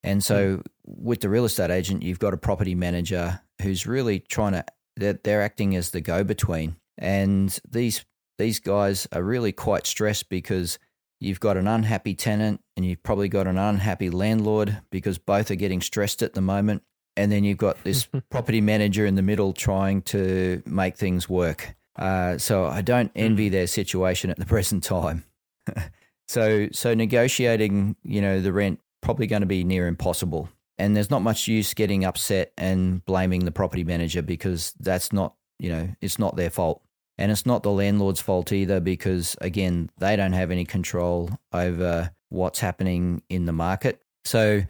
And 0.04 0.24
so, 0.24 0.56
hmm. 0.56 0.62
with 0.86 1.22
the 1.22 1.30
real 1.30 1.46
estate 1.46 1.72
agent, 1.72 2.04
you've 2.04 2.20
got 2.20 2.34
a 2.34 2.38
property 2.38 2.76
manager 2.76 3.42
who's 3.62 3.86
really 3.86 4.20
trying 4.20 4.54
to, 4.54 4.66
they're, 4.96 5.20
they're 5.24 5.42
acting 5.42 5.76
as 5.76 5.92
the 5.92 6.02
go 6.02 6.24
between. 6.24 6.78
And 6.98 7.58
these, 7.70 8.06
these 8.38 8.60
guys 8.60 9.08
are 9.12 9.24
really 9.24 9.52
quite 9.52 9.86
stressed 9.86 10.30
because 10.30 10.80
you've 11.20 11.40
got 11.40 11.58
an 11.58 11.68
unhappy 11.68 12.14
tenant 12.14 12.62
and 12.76 12.86
you've 12.86 13.04
probably 13.04 13.30
got 13.30 13.48
an 13.48 13.58
unhappy 13.58 14.10
landlord 14.10 14.82
because 14.92 15.18
both 15.18 15.52
are 15.52 15.56
getting 15.56 15.82
stressed 15.82 16.22
at 16.22 16.34
the 16.34 16.42
moment. 16.42 16.84
And 17.16 17.32
then 17.32 17.44
you've 17.44 17.58
got 17.58 17.84
this 17.84 18.08
property 18.30 18.62
manager 18.62 19.06
in 19.06 19.16
the 19.16 19.24
middle 19.24 19.54
trying 19.54 20.04
to 20.04 20.62
make 20.66 20.96
things 20.98 21.28
work. 21.28 21.76
Uh, 21.98 22.38
so 22.38 22.66
I 22.66 22.82
don't 22.82 23.12
envy 23.16 23.50
mm. 23.50 23.52
their 23.52 23.68
situation 23.68 24.30
at 24.30 24.38
the 24.38 24.46
present 24.54 24.84
time. 24.84 25.26
so 26.28 26.68
so 26.72 26.94
negotiating, 26.94 27.96
you 28.04 28.22
know, 28.22 28.40
the 28.40 28.54
rent 28.54 28.80
probably 29.02 29.28
going 29.28 29.42
to 29.42 29.48
be 29.48 29.64
near 29.64 29.88
impossible. 29.88 30.50
And 30.78 30.96
there's 30.96 31.10
not 31.10 31.22
much 31.22 31.48
use 31.48 31.74
getting 31.74 32.06
upset 32.06 32.52
and 32.58 33.04
blaming 33.06 33.46
the 33.46 33.52
property 33.52 33.84
manager 33.84 34.22
because 34.22 34.74
that's 34.80 35.12
not, 35.12 35.34
you 35.60 35.70
know, 35.70 35.90
it's 36.02 36.20
not 36.20 36.36
their 36.36 36.52
fault. 36.52 36.84
And 37.18 37.32
it's 37.32 37.48
not 37.48 37.64
the 37.64 37.72
landlord's 37.72 38.22
fault 38.22 38.52
either 38.52 38.80
because 38.80 39.36
again, 39.42 39.90
they 39.98 40.16
don't 40.16 40.34
have 40.34 40.52
any 40.52 40.66
control 40.66 41.32
over 41.52 42.12
what's 42.30 42.60
happening 42.60 43.24
in 43.28 43.46
the 43.46 43.54
market. 43.54 44.02
So 44.24 44.64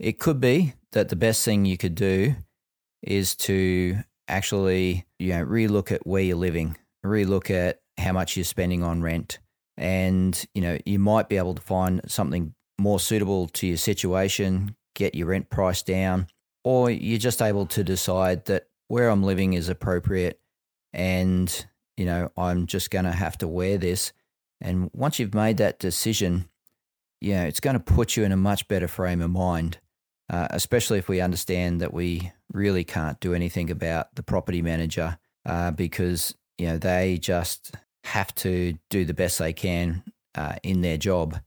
it 0.00 0.18
could 0.18 0.40
be 0.40 0.74
that 0.92 1.08
the 1.08 1.16
best 1.16 1.44
thing 1.44 1.64
you 1.64 1.76
could 1.76 1.94
do 1.94 2.34
is 3.02 3.36
to 3.36 3.98
actually, 4.28 5.06
you 5.18 5.30
know, 5.30 5.44
relook 5.44 5.92
at 5.92 6.06
where 6.06 6.22
you're 6.22 6.36
living, 6.36 6.76
relook 7.04 7.50
at 7.50 7.80
how 7.98 8.12
much 8.12 8.36
you're 8.36 8.44
spending 8.44 8.82
on 8.82 9.02
rent. 9.02 9.38
And, 9.76 10.44
you 10.54 10.62
know, 10.62 10.78
you 10.84 10.98
might 10.98 11.28
be 11.28 11.36
able 11.36 11.54
to 11.54 11.62
find 11.62 12.00
something 12.06 12.54
more 12.78 13.00
suitable 13.00 13.48
to 13.48 13.66
your 13.66 13.76
situation, 13.76 14.76
get 14.94 15.14
your 15.14 15.28
rent 15.28 15.50
price 15.50 15.82
down, 15.82 16.28
or 16.62 16.90
you're 16.90 17.18
just 17.18 17.42
able 17.42 17.66
to 17.66 17.84
decide 17.84 18.46
that 18.46 18.68
where 18.88 19.08
I'm 19.08 19.22
living 19.22 19.54
is 19.54 19.68
appropriate 19.68 20.40
and, 20.92 21.66
you 21.96 22.06
know, 22.06 22.30
I'm 22.36 22.66
just 22.66 22.90
going 22.90 23.04
to 23.04 23.12
have 23.12 23.36
to 23.38 23.48
wear 23.48 23.78
this. 23.78 24.12
And 24.60 24.90
once 24.92 25.18
you've 25.18 25.34
made 25.34 25.56
that 25.58 25.78
decision, 25.78 26.48
you 27.20 27.34
know, 27.34 27.44
it's 27.44 27.60
going 27.60 27.74
to 27.74 27.80
put 27.80 28.16
you 28.16 28.24
in 28.24 28.32
a 28.32 28.36
much 28.36 28.68
better 28.68 28.88
frame 28.88 29.20
of 29.20 29.30
mind 29.30 29.78
uh, 30.30 30.48
especially 30.50 30.98
if 30.98 31.08
we 31.08 31.20
understand 31.20 31.80
that 31.80 31.92
we 31.92 32.32
really 32.52 32.84
can't 32.84 33.20
do 33.20 33.34
anything 33.34 33.70
about 33.70 34.14
the 34.14 34.22
property 34.22 34.62
manager 34.62 35.18
uh, 35.46 35.70
because 35.70 36.34
you 36.58 36.66
know 36.66 36.78
they 36.78 37.18
just 37.18 37.74
have 38.04 38.34
to 38.34 38.74
do 38.90 39.04
the 39.04 39.14
best 39.14 39.38
they 39.38 39.52
can 39.52 40.02
uh, 40.34 40.56
in 40.62 40.80
their 40.80 40.96
job. 40.96 41.40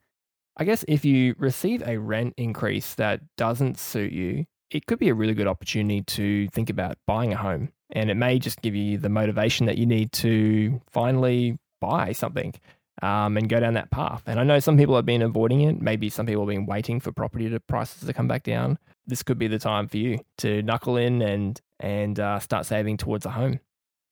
I 0.57 0.63
guess 0.63 0.83
if 0.87 1.05
you 1.05 1.35
receive 1.37 1.87
a 1.87 1.97
rent 1.97 2.33
increase 2.37 2.95
that 2.95 3.21
doesn't 3.37 3.77
suit 3.77 4.11
you, 4.11 4.45
it 4.71 4.85
could 4.87 4.99
be 4.99 5.09
a 5.09 5.13
really 5.13 5.35
good 5.35 5.47
opportunity 5.47 6.01
to 6.01 6.47
think 6.49 6.69
about 6.69 6.97
buying 7.05 7.31
a 7.31 7.37
home. 7.37 7.69
And 7.91 8.09
it 8.09 8.15
may 8.15 8.39
just 8.39 8.61
give 8.61 8.75
you 8.75 8.97
the 8.97 9.09
motivation 9.09 9.67
that 9.67 9.77
you 9.77 9.85
need 9.85 10.11
to 10.13 10.81
finally 10.89 11.57
buy 11.79 12.11
something 12.11 12.53
um, 13.01 13.37
and 13.37 13.47
go 13.47 13.59
down 13.59 13.75
that 13.75 13.91
path. 13.91 14.23
And 14.25 14.39
I 14.39 14.43
know 14.43 14.59
some 14.59 14.77
people 14.77 14.95
have 14.95 15.05
been 15.05 15.21
avoiding 15.21 15.61
it. 15.61 15.81
Maybe 15.81 16.09
some 16.09 16.25
people 16.25 16.43
have 16.43 16.49
been 16.49 16.65
waiting 16.65 16.99
for 16.99 17.11
property 17.11 17.49
to 17.49 17.59
prices 17.59 18.07
to 18.07 18.13
come 18.13 18.27
back 18.27 18.43
down. 18.43 18.77
This 19.05 19.23
could 19.23 19.37
be 19.37 19.47
the 19.47 19.59
time 19.59 19.87
for 19.87 19.97
you 19.97 20.19
to 20.39 20.61
knuckle 20.63 20.97
in 20.97 21.21
and 21.21 21.59
and 21.79 22.19
uh, 22.19 22.39
start 22.39 22.65
saving 22.65 22.97
towards 22.97 23.25
a 23.25 23.29
home. 23.29 23.59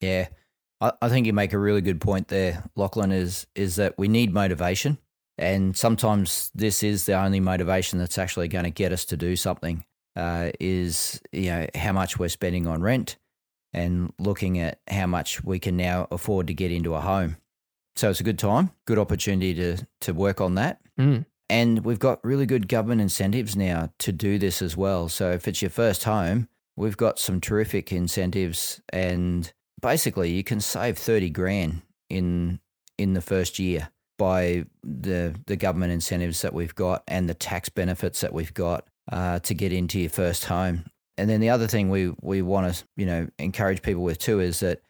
Yeah, 0.00 0.28
I, 0.80 0.92
I 1.02 1.08
think 1.08 1.26
you 1.26 1.32
make 1.32 1.52
a 1.52 1.58
really 1.58 1.80
good 1.80 2.00
point 2.00 2.28
there, 2.28 2.64
Lachlan. 2.76 3.12
Is 3.12 3.46
is 3.54 3.76
that 3.76 3.98
we 3.98 4.08
need 4.08 4.32
motivation, 4.32 4.98
and 5.36 5.76
sometimes 5.76 6.50
this 6.54 6.82
is 6.82 7.06
the 7.06 7.14
only 7.14 7.40
motivation 7.40 7.98
that's 7.98 8.18
actually 8.18 8.48
going 8.48 8.64
to 8.64 8.70
get 8.70 8.92
us 8.92 9.04
to 9.06 9.16
do 9.16 9.36
something. 9.36 9.84
Uh, 10.14 10.50
is 10.60 11.20
you 11.32 11.50
know 11.50 11.66
how 11.74 11.92
much 11.92 12.18
we're 12.18 12.28
spending 12.28 12.66
on 12.66 12.82
rent, 12.82 13.16
and 13.72 14.12
looking 14.18 14.58
at 14.58 14.80
how 14.88 15.06
much 15.06 15.44
we 15.44 15.58
can 15.58 15.76
now 15.76 16.06
afford 16.10 16.46
to 16.46 16.54
get 16.54 16.72
into 16.72 16.94
a 16.94 17.00
home. 17.00 17.36
So 17.96 18.10
it's 18.10 18.20
a 18.20 18.24
good 18.24 18.38
time, 18.38 18.70
good 18.86 18.98
opportunity 18.98 19.54
to 19.54 19.86
to 20.02 20.14
work 20.14 20.40
on 20.40 20.54
that. 20.56 20.80
Mm. 20.98 21.24
And 21.48 21.84
we've 21.84 21.98
got 21.98 22.24
really 22.24 22.46
good 22.46 22.68
government 22.68 23.00
incentives 23.00 23.56
now 23.56 23.90
to 23.98 24.12
do 24.12 24.38
this 24.38 24.60
as 24.60 24.76
well. 24.76 25.08
So 25.08 25.30
if 25.30 25.46
it's 25.46 25.62
your 25.62 25.70
first 25.70 26.04
home, 26.04 26.48
we've 26.76 26.96
got 26.96 27.18
some 27.18 27.40
terrific 27.40 27.92
incentives 27.92 28.80
and 28.92 29.52
basically 29.80 30.32
you 30.32 30.42
can 30.42 30.60
save 30.60 30.98
30 30.98 31.30
grand 31.30 31.82
in 32.10 32.60
in 32.98 33.14
the 33.14 33.20
first 33.20 33.58
year 33.58 33.90
by 34.18 34.66
the 34.82 35.34
the 35.46 35.56
government 35.56 35.92
incentives 35.92 36.42
that 36.42 36.52
we've 36.52 36.74
got 36.74 37.02
and 37.08 37.28
the 37.28 37.34
tax 37.34 37.68
benefits 37.68 38.20
that 38.20 38.32
we've 38.32 38.54
got 38.54 38.86
uh, 39.12 39.38
to 39.40 39.54
get 39.54 39.72
into 39.72 40.00
your 40.00 40.10
first 40.10 40.46
home. 40.46 40.84
And 41.18 41.30
then 41.30 41.40
the 41.40 41.50
other 41.50 41.66
thing 41.66 41.88
we 41.88 42.12
we 42.20 42.42
want 42.42 42.74
to 42.74 42.84
you 42.96 43.06
know 43.06 43.28
encourage 43.38 43.82
people 43.82 44.02
with 44.02 44.18
too 44.18 44.40
is 44.40 44.60
that 44.60 44.80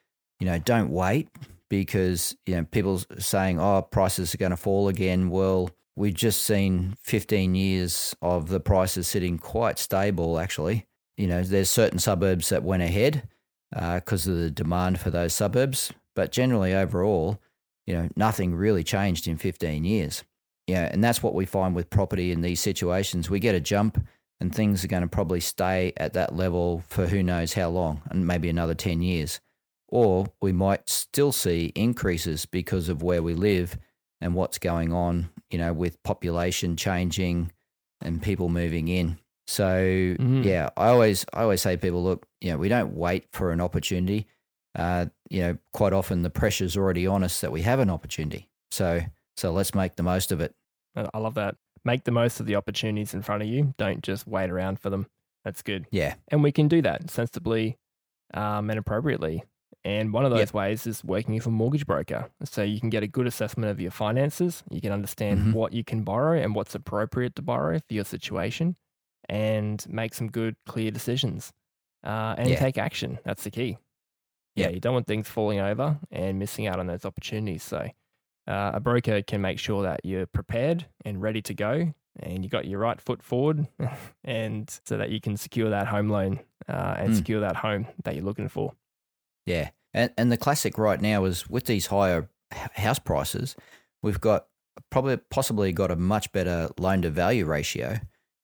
you 0.41 0.47
know 0.47 0.59
don't 0.59 0.91
wait 0.91 1.29
because 1.69 2.37
you 2.47 2.57
know 2.57 2.65
people 2.65 3.01
saying 3.19 3.61
oh 3.61 3.83
prices 3.83 4.35
are 4.35 4.39
going 4.39 4.51
to 4.51 4.57
fall 4.57 4.89
again. 4.89 5.31
Well, 5.31 5.71
we've 5.97 6.15
just 6.15 6.45
seen 6.45 6.97
15 7.03 7.55
years 7.55 8.15
of 8.23 8.49
the 8.49 8.61
prices 8.61 9.09
sitting 9.09 9.39
quite 9.39 9.79
stable. 9.79 10.39
Actually, 10.39 10.87
you 11.17 11.27
know, 11.27 11.43
there's 11.43 11.71
certain 11.71 11.99
suburbs 11.99 12.49
that 12.51 12.63
went 12.63 12.83
ahead 12.83 13.29
because 13.71 14.29
uh, 14.29 14.33
of 14.33 14.39
the 14.39 14.51
demand 14.51 15.01
for 15.01 15.11
those 15.11 15.35
suburbs, 15.35 15.93
but 16.15 16.33
generally 16.33 16.75
overall, 16.75 17.41
you 17.87 17.95
know, 17.95 18.09
nothing 18.17 18.55
really 18.55 18.85
changed 18.85 19.27
in 19.27 19.37
15 19.37 19.85
years. 19.85 20.25
Yeah, 20.67 20.89
and 20.93 21.03
that's 21.03 21.23
what 21.23 21.35
we 21.35 21.47
find 21.47 21.77
with 21.77 21.91
property 21.91 22.33
in 22.33 22.41
these 22.41 22.61
situations. 22.61 23.31
We 23.31 23.39
get 23.39 23.55
a 23.55 23.61
jump 23.61 24.05
and 24.41 24.55
things 24.55 24.85
are 24.85 24.89
going 24.89 25.03
to 25.03 25.09
probably 25.09 25.41
stay 25.41 25.93
at 25.97 26.13
that 26.15 26.35
level 26.35 26.83
for 26.89 27.07
who 27.07 27.23
knows 27.23 27.55
how 27.55 27.71
long, 27.71 28.03
and 28.11 28.27
maybe 28.27 28.51
another 28.51 28.75
10 28.75 29.01
years 29.01 29.41
or 29.89 30.27
we 30.41 30.53
might 30.53 30.89
still 30.89 31.33
see 31.33 31.73
increases 31.75 32.47
because 32.47 32.89
of 32.89 33.03
where 33.03 33.23
we 33.23 33.35
live 33.35 33.79
and 34.21 34.35
what's 34.35 34.59
going 34.59 34.93
on, 34.93 35.31
you 35.51 35.59
know, 35.59 35.73
with 35.73 36.03
population 36.03 36.77
changing 36.77 37.53
and 38.01 38.23
people 38.23 38.49
moving 38.49 38.89
in. 38.89 39.19
So 39.47 39.65
Mhm. 40.19 40.45
yeah, 40.45 40.71
I 40.77 40.89
always 40.89 41.25
I 41.33 41.43
always 41.43 41.63
say 41.63 41.77
to 41.77 41.81
people, 41.81 42.03
look, 42.03 42.27
you 42.41 42.51
know, 42.51 42.59
we 42.59 42.69
don't 42.69 42.95
wait 42.95 43.27
for 43.33 43.53
an 43.53 43.61
opportunity. 43.61 44.27
Uh, 44.75 45.07
you 45.31 45.41
know, 45.41 45.59
quite 45.73 45.93
often 45.93 46.23
the 46.23 46.31
pressure's 46.31 46.77
already 46.77 47.07
on 47.07 47.23
us 47.23 47.41
that 47.41 47.53
we 47.53 47.63
have 47.63 47.79
an 47.79 47.89
opportunity. 47.91 48.49
So 48.71 49.03
so 49.37 49.53
let's 49.53 49.75
make 49.75 49.97
the 49.97 50.03
most 50.03 50.33
of 50.33 50.41
it. 50.41 50.55
I 50.97 51.09
I 51.15 51.19
love 51.19 51.35
that. 51.35 51.57
Make 51.85 52.03
the 52.05 52.11
most 52.11 52.41
of 52.41 52.47
the 52.47 52.57
opportunities 52.57 53.15
in 53.15 53.23
front 53.23 53.43
of 53.43 53.49
you. 53.49 53.73
Don't 53.79 54.03
just 54.03 54.27
wait 54.27 54.51
around 54.51 54.81
for 54.81 54.91
them. 54.91 55.07
That's 55.45 55.63
good. 55.63 55.87
Yeah. 55.93 56.15
And 56.29 56.43
we 56.43 56.51
can 56.51 56.67
do 56.67 56.83
that 56.83 57.09
sensibly 57.11 57.79
um, 58.35 58.69
and 58.71 58.79
appropriately. 58.79 59.45
And 59.87 60.13
one 60.13 60.25
of 60.25 60.31
those 60.33 60.49
Yep. 60.51 60.55
ways 60.55 60.87
is 60.89 61.05
working 61.05 61.35
with 61.35 61.47
a 61.47 61.51
mortgage 61.51 61.87
broker. 61.87 62.29
So 62.43 62.63
you 62.65 62.81
can 62.81 62.91
get 62.91 63.05
a 63.05 63.07
good 63.07 63.27
assessment 63.29 63.71
of 63.71 63.81
your 63.81 63.93
finances. 63.93 64.65
You 64.69 64.81
can 64.81 64.91
understand 64.91 65.39
Mhm. 65.41 65.53
what 65.55 65.73
you 65.73 65.85
can 65.85 66.03
borrow 66.03 66.37
and 66.43 66.57
what's 66.57 66.75
appropriate 66.75 67.37
to 67.37 67.43
borrow 67.43 67.79
for 67.79 67.95
your 67.95 68.05
situation 68.05 68.75
and 69.29 69.87
make 69.89 70.13
some 70.15 70.29
good, 70.29 70.57
clear 70.67 70.91
decisions 70.91 71.53
uh, 72.03 72.35
and 72.37 72.51
Yeah. 72.51 72.57
take 72.59 72.79
action. 72.79 73.19
That's 73.25 73.45
the 73.45 73.51
key. 73.51 73.79
Yeah, 74.57 74.71
you 74.71 74.81
don't 74.81 74.95
want 74.95 75.07
things 75.07 75.29
falling 75.29 75.61
over 75.61 76.01
and 76.11 76.39
missing 76.39 76.67
out 76.67 76.81
on 76.81 76.87
those 76.89 77.05
opportunities. 77.05 77.63
So 77.63 77.89
uh, 78.49 78.71
a 78.75 78.81
broker 78.81 79.23
can 79.23 79.41
make 79.41 79.59
sure 79.59 79.83
that 79.83 80.01
you're 80.05 80.27
prepared 80.27 80.87
and 81.05 81.21
ready 81.21 81.43
to 81.43 81.55
go 81.55 81.95
and 82.21 82.43
you 82.45 82.49
got 82.51 82.65
your 82.67 82.79
right 82.81 83.01
foot 83.01 83.23
forward 83.23 83.67
and 84.25 84.69
so 84.85 84.97
that 84.97 85.11
you 85.11 85.21
can 85.21 85.37
secure 85.37 85.69
that 85.71 85.87
home 85.89 86.09
loan 86.09 86.41
uh, 86.69 86.95
and 86.99 87.11
Mm. 87.13 87.17
secure 87.17 87.41
that 87.41 87.57
home 87.57 87.87
that 88.05 88.15
you're 88.15 88.25
looking 88.25 88.49
for. 88.49 88.73
Yeah. 89.45 89.71
And 89.97 90.13
and 90.17 90.31
the 90.31 90.37
classic 90.37 90.77
right 90.79 91.01
now 91.01 91.25
is 91.25 91.49
with 91.49 91.65
these 91.65 91.87
higher 91.87 92.29
house 92.53 92.99
prices, 93.01 93.57
we've 94.03 94.21
got 94.21 94.47
probably 94.91 95.17
possibly 95.17 95.73
got 95.73 95.91
a 95.91 95.97
much 95.97 96.31
better 96.33 96.69
loan 96.79 97.03
to 97.03 97.11
value 97.11 97.47
ratio, 97.47 97.99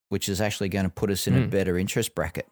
which 0.09 0.29
is 0.29 0.41
actually 0.41 0.71
going 0.71 0.87
to 0.87 0.91
put 0.91 1.11
us 1.11 1.27
in 1.29 1.35
a 1.37 1.41
Mm. 1.43 1.51
better 1.51 1.77
interest 1.79 2.15
bracket. 2.15 2.49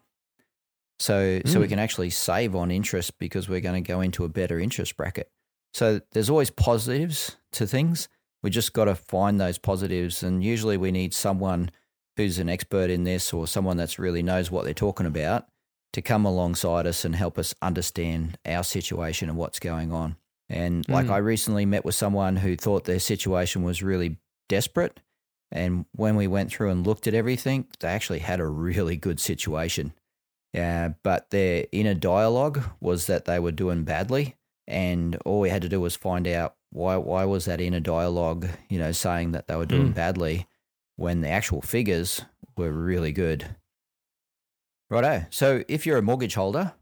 So 0.99 1.41
so 1.45 1.59
we 1.59 1.65
Mm. 1.65 1.69
can 1.69 1.79
actually 1.79 2.09
save 2.11 2.55
on 2.55 2.69
interest 2.71 3.17
because 3.17 3.49
we're 3.49 3.59
going 3.59 3.83
to 3.83 3.87
go 3.93 4.01
into 4.01 4.23
a 4.23 4.29
better 4.29 4.59
interest 4.59 4.95
bracket. 4.97 5.31
So 5.73 6.01
there's 6.11 6.29
always 6.29 6.51
positives 6.51 7.37
to 7.53 7.65
things. 7.65 8.07
We 8.43 8.49
just 8.49 8.73
got 8.73 8.85
to 8.85 8.95
find 8.95 9.39
those 9.39 9.57
positives 9.57 10.21
and 10.23 10.43
usually 10.43 10.77
we 10.77 10.91
need 10.91 11.13
someone 11.13 11.71
who's 12.17 12.37
an 12.39 12.49
expert 12.49 12.89
in 12.89 13.03
this 13.03 13.33
or 13.33 13.47
someone 13.47 13.77
that's 13.77 13.97
really 13.97 14.21
knows 14.21 14.51
what 14.51 14.63
they're 14.65 14.73
talking 14.73 15.05
about 15.07 15.47
to 15.93 16.01
come 16.01 16.25
alongside 16.25 16.87
us 16.87 17.03
and 17.05 17.15
help 17.15 17.37
us 17.37 17.53
understand 17.61 18.37
our 18.45 18.63
situation 18.63 19.29
and 19.29 19.37
what's 19.37 19.59
going 19.59 19.91
on. 19.91 20.15
And 20.49 20.87
like 20.89 21.07
Mm. 21.07 21.11
I 21.11 21.17
recently 21.17 21.65
met 21.65 21.85
with 21.85 21.95
someone 21.95 22.37
who 22.37 22.55
thought 22.55 22.83
their 22.85 22.99
situation 22.99 23.63
was 23.63 23.83
really 23.83 24.17
desperate. 24.49 24.99
And 25.51 25.85
when 25.95 26.15
we 26.15 26.27
went 26.27 26.51
through 26.51 26.69
and 26.71 26.85
looked 26.87 27.07
at 27.07 27.13
everything, 27.13 27.67
they 27.79 27.89
actually 27.89 28.19
had 28.19 28.39
a 28.39 28.47
really 28.47 28.95
good 28.95 29.19
situation. 29.19 29.93
Yeah, 30.53 30.93
but 31.03 31.29
their 31.29 31.65
inner 31.71 31.93
dialogue 31.93 32.61
was 32.81 33.07
that 33.07 33.25
they 33.25 33.39
were 33.39 33.51
doing 33.53 33.83
badly, 33.83 34.35
and 34.67 35.15
all 35.25 35.39
we 35.39 35.49
had 35.49 35.61
to 35.61 35.69
do 35.69 35.79
was 35.79 35.95
find 35.95 36.27
out 36.27 36.55
why 36.71 36.97
why 36.97 37.23
was 37.25 37.45
that 37.45 37.61
inner 37.61 37.79
dialogue, 37.79 38.47
you 38.69 38.77
know, 38.79 38.91
saying 38.91 39.31
that 39.31 39.47
they 39.47 39.55
were 39.55 39.65
doing 39.65 39.91
Mm. 39.91 39.95
badly 39.95 40.47
when 40.97 41.21
the 41.21 41.29
actual 41.29 41.61
figures 41.61 42.21
were 42.57 42.71
really 42.71 43.11
good. 43.13 43.55
Righto. 44.91 45.25
So 45.29 45.63
if 45.67 45.85
you're 45.85 45.97
a 45.97 46.01
mortgage 46.01 46.35
holder, 46.35 46.73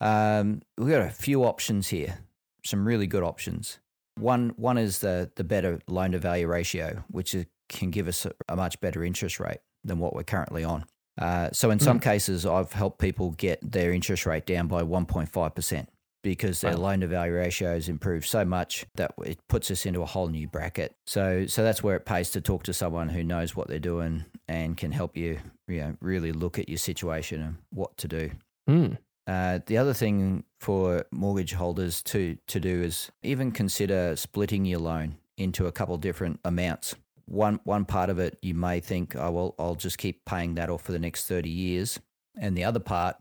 um, 0.00 0.60
we've 0.76 0.90
got 0.90 1.02
a 1.02 1.10
few 1.10 1.44
options 1.44 1.88
here. 1.88 2.18
Some 2.64 2.86
really 2.86 3.06
good 3.06 3.22
options. 3.22 3.78
One 4.16 4.50
one 4.56 4.76
is 4.78 4.98
the 4.98 5.30
the 5.36 5.44
better 5.44 5.80
loan 5.86 6.12
to 6.12 6.18
value 6.18 6.48
ratio, 6.48 7.04
which 7.08 7.34
is, 7.34 7.46
can 7.68 7.90
give 7.90 8.08
us 8.08 8.26
a, 8.26 8.32
a 8.48 8.56
much 8.56 8.80
better 8.80 9.04
interest 9.04 9.38
rate 9.38 9.58
than 9.84 9.98
what 10.00 10.14
we're 10.14 10.24
currently 10.24 10.64
on. 10.64 10.84
Uh, 11.16 11.48
so 11.52 11.70
in 11.70 11.78
some 11.78 11.98
cases, 12.00 12.44
I've 12.44 12.72
helped 12.72 12.98
people 12.98 13.30
get 13.32 13.58
their 13.62 13.92
interest 13.92 14.26
rate 14.26 14.44
down 14.46 14.66
by 14.66 14.82
1.5 14.82 15.54
percent 15.54 15.88
because 16.24 16.60
their 16.60 16.74
Wow. 16.76 16.82
loan 16.90 17.00
to 17.00 17.06
value 17.06 17.34
ratio 17.34 17.74
has 17.74 17.88
improved 17.88 18.26
so 18.26 18.44
much 18.44 18.84
that 18.96 19.14
it 19.24 19.38
puts 19.48 19.70
us 19.70 19.86
into 19.86 20.02
a 20.02 20.06
whole 20.06 20.28
new 20.28 20.48
bracket. 20.48 20.96
So 21.06 21.46
so 21.46 21.62
that's 21.62 21.82
where 21.82 21.94
it 21.94 22.04
pays 22.04 22.30
to 22.30 22.40
talk 22.40 22.64
to 22.64 22.72
someone 22.72 23.08
who 23.08 23.22
knows 23.22 23.54
what 23.54 23.68
they're 23.68 23.78
doing 23.78 24.24
and 24.48 24.76
can 24.76 24.90
help 24.90 25.16
you, 25.16 25.38
you 25.68 25.80
know, 25.80 25.96
really 26.00 26.32
look 26.32 26.58
at 26.58 26.68
your 26.68 26.78
situation 26.78 27.42
and 27.42 27.56
what 27.70 27.96
to 27.98 28.08
do. 28.08 28.30
Mm. 28.68 28.98
Uh, 29.26 29.60
the 29.66 29.76
other 29.76 29.92
thing 29.92 30.44
for 30.58 31.04
mortgage 31.10 31.52
holders 31.52 32.02
to 32.02 32.38
to 32.46 32.58
do 32.58 32.82
is 32.82 33.10
even 33.22 33.52
consider 33.52 34.16
splitting 34.16 34.64
your 34.64 34.80
loan 34.80 35.16
into 35.36 35.66
a 35.66 35.72
couple 35.72 35.96
different 35.98 36.40
amounts. 36.44 36.94
One 37.26 37.60
one 37.64 37.84
part 37.84 38.08
of 38.08 38.18
it 38.18 38.38
you 38.40 38.54
may 38.54 38.80
think, 38.80 39.14
oh 39.14 39.30
well, 39.30 39.54
I'll 39.58 39.74
just 39.74 39.98
keep 39.98 40.24
paying 40.24 40.54
that 40.54 40.70
off 40.70 40.82
for 40.82 40.92
the 40.92 40.98
next 40.98 41.26
thirty 41.26 41.50
years, 41.50 42.00
and 42.40 42.56
the 42.56 42.64
other 42.64 42.80
part 42.80 43.16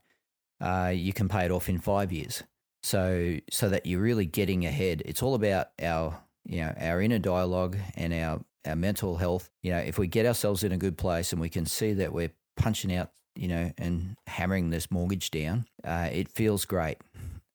uh, 0.62 0.92
you 0.96 1.14
can 1.14 1.28
pay 1.28 1.46
it 1.46 1.52
off 1.52 1.70
in 1.70 1.80
five 1.80 2.12
years. 2.12 2.44
So 2.84 3.38
so 3.52 3.70
that 3.70 3.86
you're 3.86 4.00
really 4.00 4.26
getting 4.26 4.66
ahead. 4.66 5.04
It's 5.06 5.22
all 5.22 5.36
about 5.36 5.68
our 5.82 6.22
you 6.46 6.62
know 6.62 6.74
our 6.80 7.02
inner 7.02 7.20
dialogue 7.20 7.78
and 7.96 8.14
our 8.14 8.40
our 8.66 8.76
mental 8.76 9.18
health. 9.18 9.50
You 9.62 9.72
know, 9.72 9.80
if 9.80 9.98
we 9.98 10.08
get 10.08 10.26
ourselves 10.26 10.64
in 10.64 10.72
a 10.72 10.78
good 10.78 10.98
place 10.98 11.32
and 11.32 11.42
we 11.42 11.50
can 11.50 11.66
see 11.66 11.94
that 11.94 12.14
we're 12.14 12.32
punching 12.58 12.94
out 12.94 13.12
you 13.38 13.48
know, 13.48 13.72
and 13.78 14.18
hammering 14.26 14.72
this 14.72 14.90
mortgage 14.90 15.30
down, 15.30 15.64
uh, 15.84 16.10
it 16.12 16.28
feels 16.32 16.66
great. 16.66 16.98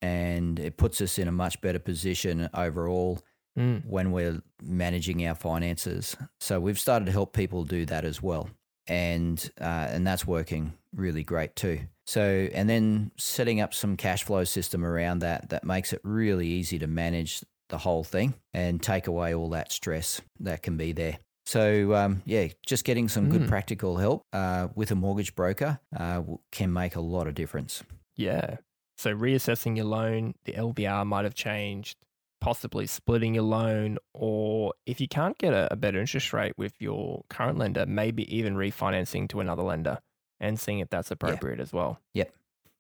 And 0.01 0.59
it 0.61 0.77
puts 0.77 1.01
us 1.01 1.19
in 1.19 1.27
a 1.27 1.33
much 1.33 1.61
better 1.61 1.81
position 1.81 2.49
overall 2.55 3.21
Mm. 3.59 3.85
when 3.85 4.13
we're 4.13 4.41
managing 4.63 5.27
our 5.27 5.35
finances. 5.35 6.17
So 6.41 6.59
we've 6.59 6.79
started 6.81 7.05
to 7.05 7.13
help 7.13 7.35
people 7.35 7.65
do 7.65 7.85
that 7.85 8.07
as 8.07 8.23
well. 8.23 8.49
And 8.87 9.51
uh, 9.61 9.89
and 9.91 10.07
that's 10.07 10.27
working 10.27 10.73
really 10.95 11.23
great 11.23 11.55
too. 11.55 11.81
So 12.07 12.49
and 12.55 12.67
then 12.67 13.11
setting 13.19 13.61
up 13.61 13.75
some 13.75 13.99
cash 13.99 14.25
flow 14.25 14.45
system 14.45 14.87
around 14.87 15.19
that 15.19 15.51
that 15.51 15.65
makes 15.65 15.93
it 15.93 16.01
really 16.03 16.47
easy 16.47 16.79
to 16.79 16.87
manage 16.87 17.45
the 17.69 17.77
whole 17.77 18.05
thing 18.05 18.33
and 18.55 18.83
take 18.83 19.07
away 19.07 19.35
all 19.35 19.51
that 19.51 19.71
stress 19.71 20.23
that 20.41 20.63
can 20.63 20.79
be 20.79 20.93
there. 20.93 21.19
So 21.45 21.95
um, 21.95 22.23
yeah, 22.25 22.49
just 22.67 22.85
getting 22.85 23.09
some 23.09 23.29
good 23.29 23.43
Mm. 23.43 23.49
practical 23.49 23.97
help 23.97 24.23
uh, 24.33 24.69
with 24.75 24.91
a 24.91 24.95
mortgage 24.95 25.35
broker 25.35 25.81
uh, 25.97 26.23
can 26.51 26.73
make 26.73 26.95
a 26.97 27.01
lot 27.01 27.27
of 27.27 27.35
difference. 27.35 27.83
Yeah. 28.17 28.57
So 28.97 29.15
reassessing 29.15 29.77
your 29.77 29.87
loan, 29.87 30.35
the 30.45 30.53
LVR 30.53 31.05
might 31.05 31.25
have 31.25 31.35
changed, 31.35 31.97
possibly 32.41 32.87
splitting 32.87 33.35
your 33.35 33.43
loan, 33.45 33.99
or 34.15 34.75
if 34.87 35.01
you 35.01 35.09
can't 35.09 35.37
get 35.39 35.53
a, 35.53 35.73
a 35.73 35.77
better 35.77 35.99
interest 35.99 36.33
rate 36.33 36.53
with 36.57 36.75
your 36.81 37.25
current 37.29 37.59
lender, 37.59 37.87
maybe 37.87 38.23
even 38.35 38.55
refinancing 38.55 39.29
to 39.31 39.41
another 39.41 39.63
lender 39.63 39.99
and 40.41 40.61
seeing 40.61 40.79
if 40.79 40.91
that's 40.91 41.11
appropriate 41.11 41.59
as 41.59 41.73
well. 41.73 41.99
Yep, 42.15 42.33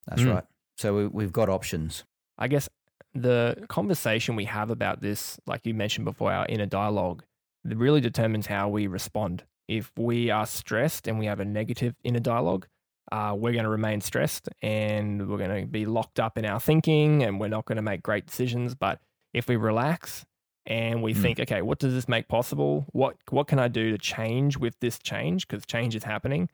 that's 0.06 0.22
Mm. 0.22 0.34
right. 0.34 0.44
So 0.78 0.94
we, 0.96 1.06
we've 1.08 1.32
got 1.32 1.48
options. 1.48 2.04
I 2.38 2.46
guess 2.48 2.68
the 3.14 3.64
conversation 3.68 4.36
we 4.36 4.44
have 4.44 4.70
about 4.70 5.00
this, 5.00 5.38
like 5.46 5.66
you 5.66 5.74
mentioned 5.74 6.04
before, 6.04 6.32
our 6.32 6.46
inner 6.46 6.66
dialogue, 6.66 7.24
really 7.64 8.00
determines 8.00 8.46
how 8.46 8.68
we 8.68 8.86
respond. 8.86 9.44
If 9.68 9.92
we 9.96 10.30
are 10.30 10.46
stressed 10.46 11.06
and 11.08 11.18
we 11.18 11.26
have 11.26 11.40
a 11.40 11.44
negative 11.44 11.94
inner 12.04 12.20
dialogue, 12.20 12.66
uh, 13.10 13.34
we're 13.36 13.52
going 13.52 13.64
to 13.64 13.70
remain 13.70 14.00
stressed 14.00 14.48
and 14.62 15.28
we're 15.28 15.38
going 15.38 15.60
to 15.62 15.66
be 15.66 15.86
locked 15.86 16.18
up 16.20 16.38
in 16.38 16.44
our 16.44 16.60
thinking 16.60 17.22
and 17.22 17.38
we're 17.40 17.48
not 17.48 17.64
going 17.64 17.76
to 17.76 17.82
make 17.82 18.02
great 18.02 18.26
decisions. 18.26 18.74
But 18.74 19.00
if 19.32 19.48
we 19.48 19.56
relax 19.56 20.24
and 20.66 21.02
we 21.02 21.12
Mm. 21.14 21.22
think, 21.22 21.40
okay, 21.40 21.62
what 21.62 21.78
does 21.78 21.92
this 21.94 22.08
make 22.08 22.28
possible? 22.28 22.86
What 22.92 23.16
what 23.30 23.48
can 23.48 23.58
I 23.58 23.68
do 23.68 23.90
to 23.90 23.98
change 23.98 24.56
with 24.56 24.78
this 24.80 24.98
change? 24.98 25.46
Because 25.48 25.66
change 25.66 25.94
is 25.96 26.04
happening, 26.04 26.48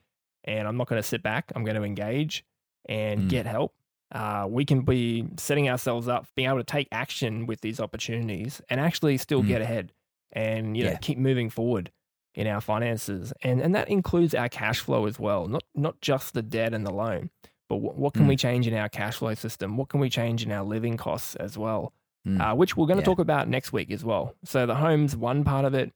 and 0.44 0.66
I'm 0.66 0.77
not 0.77 0.88
going 0.88 1.01
to 1.01 1.07
sit 1.07 1.23
back. 1.23 1.53
I'm 1.55 1.64
going 1.64 1.77
to 1.77 1.85
engage 1.85 2.44
and 2.88 3.23
Mm. 3.23 3.29
get 3.29 3.47
help 3.47 3.75
uh, 4.11 4.47
we 4.49 4.64
can 4.64 4.81
be 4.81 5.27
setting 5.37 5.68
ourselves 5.68 6.09
up, 6.09 6.27
being 6.35 6.49
able 6.49 6.57
to 6.57 6.64
take 6.64 6.88
action 6.90 7.44
with 7.44 7.61
these 7.61 7.79
opportunities 7.79 8.62
and 8.71 8.81
actually 8.81 9.18
still 9.18 9.42
Mm. 9.42 9.49
get 9.49 9.61
ahead 9.61 9.92
and 10.33 10.77
you 10.77 10.85
know 10.85 10.91
Yeah. 10.91 10.99
keep 10.99 11.19
moving 11.19 11.51
forward 11.51 11.91
in 12.35 12.47
our 12.47 12.61
finances 12.61 13.33
and 13.43 13.61
and 13.61 13.75
that 13.75 13.88
includes 13.88 14.35
our 14.35 14.49
cash 14.49 14.81
flow 14.81 15.07
as 15.07 15.19
well 15.19 15.49
not 15.49 15.62
not 15.75 16.01
just 16.01 16.35
the 16.35 16.43
debt 16.43 16.73
and 16.75 16.87
the 16.87 16.93
loan 16.93 17.31
but 17.69 17.77
what, 17.77 17.97
what 17.97 18.14
can 18.14 18.25
Mm. 18.25 18.29
we 18.29 18.37
change 18.37 18.67
in 18.67 18.75
our 18.75 18.88
cash 18.88 19.17
flow 19.17 19.35
system 19.35 19.77
what 19.77 19.88
can 19.88 20.01
we 20.01 20.09
change 20.11 20.45
in 20.45 20.53
our 20.53 20.64
living 20.64 20.97
costs 20.97 21.35
as 21.37 21.57
well 21.59 21.93
Mm. 22.27 22.41
uh, 22.41 22.55
which 22.55 22.77
we're 22.77 22.87
going 22.87 22.99
to 22.99 23.03
Yeah. 23.03 23.07
talk 23.07 23.19
about 23.21 23.49
next 23.49 23.73
week 23.73 23.91
as 23.91 24.05
well 24.05 24.35
so 24.45 24.67
the 24.67 24.75
home's 24.75 25.17
one 25.17 25.45
part 25.45 25.64
of 25.64 25.75
it 25.75 25.93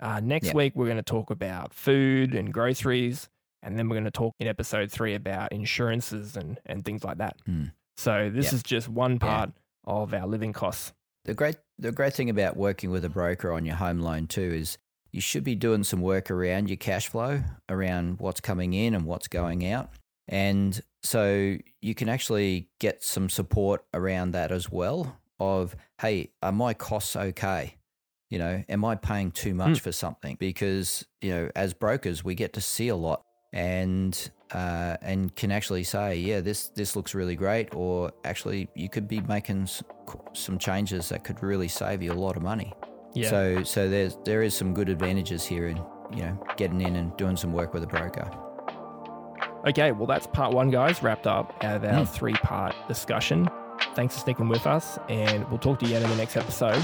uh, 0.00 0.20
next 0.20 0.46
Yeah. 0.48 0.54
week 0.54 0.72
we're 0.74 0.86
going 0.86 0.96
to 0.96 1.02
talk 1.02 1.30
about 1.30 1.74
food 1.74 2.34
and 2.34 2.52
groceries 2.52 3.28
and 3.62 3.78
then 3.78 3.88
we're 3.88 3.94
going 3.96 4.04
to 4.04 4.10
talk 4.10 4.34
in 4.40 4.46
episode 4.48 4.90
three 4.90 5.14
about 5.14 5.52
insurances 5.52 6.36
and, 6.36 6.60
and 6.66 6.84
things 6.84 7.02
like 7.02 7.16
that. 7.18 7.36
Mm. 7.48 7.72
So 7.96 8.28
this 8.30 8.52
is 8.52 8.62
just 8.62 8.88
one 8.88 9.18
part 9.18 9.52
of 9.84 10.12
our 10.12 10.26
living 10.26 10.52
costs. 10.52 10.92
The 11.24 11.34
great 11.34 11.56
the 11.78 11.92
great 11.92 12.14
thing 12.14 12.30
about 12.30 12.56
working 12.56 12.90
with 12.90 13.04
a 13.04 13.08
broker 13.08 13.52
on 13.52 13.64
your 13.64 13.76
home 13.76 14.00
loan 14.00 14.26
too 14.26 14.42
is 14.42 14.78
you 15.10 15.20
should 15.20 15.44
be 15.44 15.54
doing 15.54 15.84
some 15.84 16.00
work 16.00 16.30
around 16.30 16.68
your 16.68 16.76
cash 16.76 17.08
flow, 17.08 17.42
around 17.68 18.18
what's 18.18 18.40
coming 18.40 18.74
in 18.74 18.94
and 18.94 19.04
what's 19.06 19.28
going 19.28 19.66
out. 19.66 19.90
And 20.28 20.80
so 21.02 21.56
you 21.80 21.94
can 21.94 22.08
actually 22.08 22.68
get 22.80 23.02
some 23.04 23.28
support 23.28 23.84
around 23.94 24.32
that 24.32 24.50
as 24.50 24.70
well 24.70 25.18
of, 25.38 25.76
hey, 26.00 26.30
are 26.42 26.52
my 26.52 26.74
costs 26.74 27.14
okay? 27.14 27.76
You 28.30 28.38
know, 28.38 28.64
am 28.68 28.84
I 28.84 28.96
paying 28.96 29.30
too 29.30 29.54
much 29.54 29.78
Mm. 29.78 29.80
for 29.80 29.92
something? 29.92 30.36
Because, 30.40 31.06
you 31.20 31.30
know, 31.30 31.50
as 31.54 31.74
brokers, 31.74 32.24
we 32.24 32.34
get 32.34 32.52
to 32.54 32.60
see 32.60 32.88
a 32.88 32.96
lot 32.96 33.24
and 33.54 34.30
uh, 34.52 34.96
and 35.00 35.34
can 35.36 35.50
actually 35.50 35.84
say, 35.84 36.16
yeah, 36.16 36.40
this 36.40 36.68
this 36.68 36.94
looks 36.96 37.14
really 37.14 37.36
great, 37.36 37.74
or 37.74 38.12
actually 38.24 38.68
you 38.74 38.88
could 38.88 39.08
be 39.08 39.20
making 39.20 39.68
some 40.34 40.58
changes 40.58 41.08
that 41.08 41.24
could 41.24 41.42
really 41.42 41.68
save 41.68 42.02
you 42.02 42.12
a 42.12 42.14
lot 42.14 42.36
of 42.36 42.42
money. 42.42 42.74
Yeah. 43.14 43.30
So 43.30 43.62
so 43.62 43.88
there's 43.88 44.18
there 44.24 44.42
is 44.42 44.54
some 44.54 44.74
good 44.74 44.88
advantages 44.88 45.46
here 45.46 45.68
in 45.68 45.76
you 46.12 46.24
know 46.24 46.46
getting 46.56 46.80
in 46.80 46.96
and 46.96 47.16
doing 47.16 47.36
some 47.36 47.52
work 47.52 47.72
with 47.72 47.84
a 47.84 47.86
broker. 47.86 48.28
Okay, 49.68 49.92
well 49.92 50.06
that's 50.06 50.26
part 50.26 50.52
one, 50.52 50.70
guys. 50.70 51.02
Wrapped 51.02 51.28
up 51.28 51.56
out 51.62 51.76
of 51.76 51.84
our 51.84 52.04
mm. 52.04 52.08
three 52.08 52.34
part 52.34 52.74
discussion. 52.88 53.48
Thanks 53.94 54.14
for 54.14 54.20
sticking 54.20 54.48
with 54.48 54.66
us, 54.66 54.98
and 55.08 55.48
we'll 55.48 55.58
talk 55.58 55.78
to 55.78 55.86
you 55.86 55.96
again 55.96 56.02
in 56.02 56.10
the 56.10 56.16
next 56.16 56.36
episode. 56.36 56.82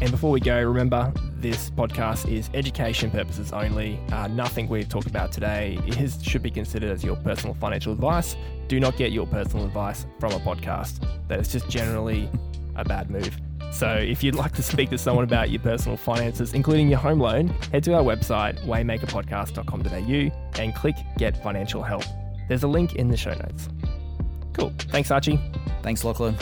And 0.00 0.10
before 0.10 0.30
we 0.30 0.40
go, 0.40 0.62
remember 0.62 1.12
this 1.36 1.70
podcast 1.70 2.30
is 2.30 2.48
education 2.54 3.10
purposes 3.10 3.52
only. 3.52 4.00
Uh, 4.12 4.28
nothing 4.28 4.68
we've 4.68 4.88
talked 4.88 5.06
about 5.06 5.30
today 5.30 5.78
is 5.86 6.22
should 6.22 6.42
be 6.42 6.50
considered 6.50 6.90
as 6.90 7.04
your 7.04 7.16
personal 7.16 7.54
financial 7.54 7.92
advice. 7.92 8.34
Do 8.68 8.80
not 8.80 8.96
get 8.96 9.12
your 9.12 9.26
personal 9.26 9.66
advice 9.66 10.06
from 10.18 10.32
a 10.32 10.38
podcast. 10.40 11.06
That 11.28 11.38
is 11.40 11.52
just 11.52 11.68
generally 11.68 12.30
a 12.76 12.84
bad 12.84 13.10
move. 13.10 13.38
So 13.72 13.88
if 13.88 14.22
you'd 14.22 14.34
like 14.34 14.52
to 14.52 14.62
speak 14.62 14.90
to 14.90 14.98
someone 14.98 15.24
about 15.24 15.50
your 15.50 15.60
personal 15.60 15.96
finances, 15.96 16.54
including 16.54 16.88
your 16.88 16.98
home 16.98 17.20
loan, 17.20 17.48
head 17.72 17.84
to 17.84 17.94
our 17.94 18.02
website, 18.02 18.58
waymakerpodcast.com.au, 18.64 20.60
and 20.60 20.74
click 20.74 20.96
Get 21.18 21.42
Financial 21.42 21.82
Help. 21.82 22.04
There's 22.48 22.62
a 22.62 22.68
link 22.68 22.96
in 22.96 23.08
the 23.08 23.16
show 23.16 23.32
notes. 23.32 23.68
Cool. 24.54 24.72
Thanks, 24.78 25.10
Archie. 25.10 25.38
Thanks, 25.82 26.04
Lachlan. 26.04 26.36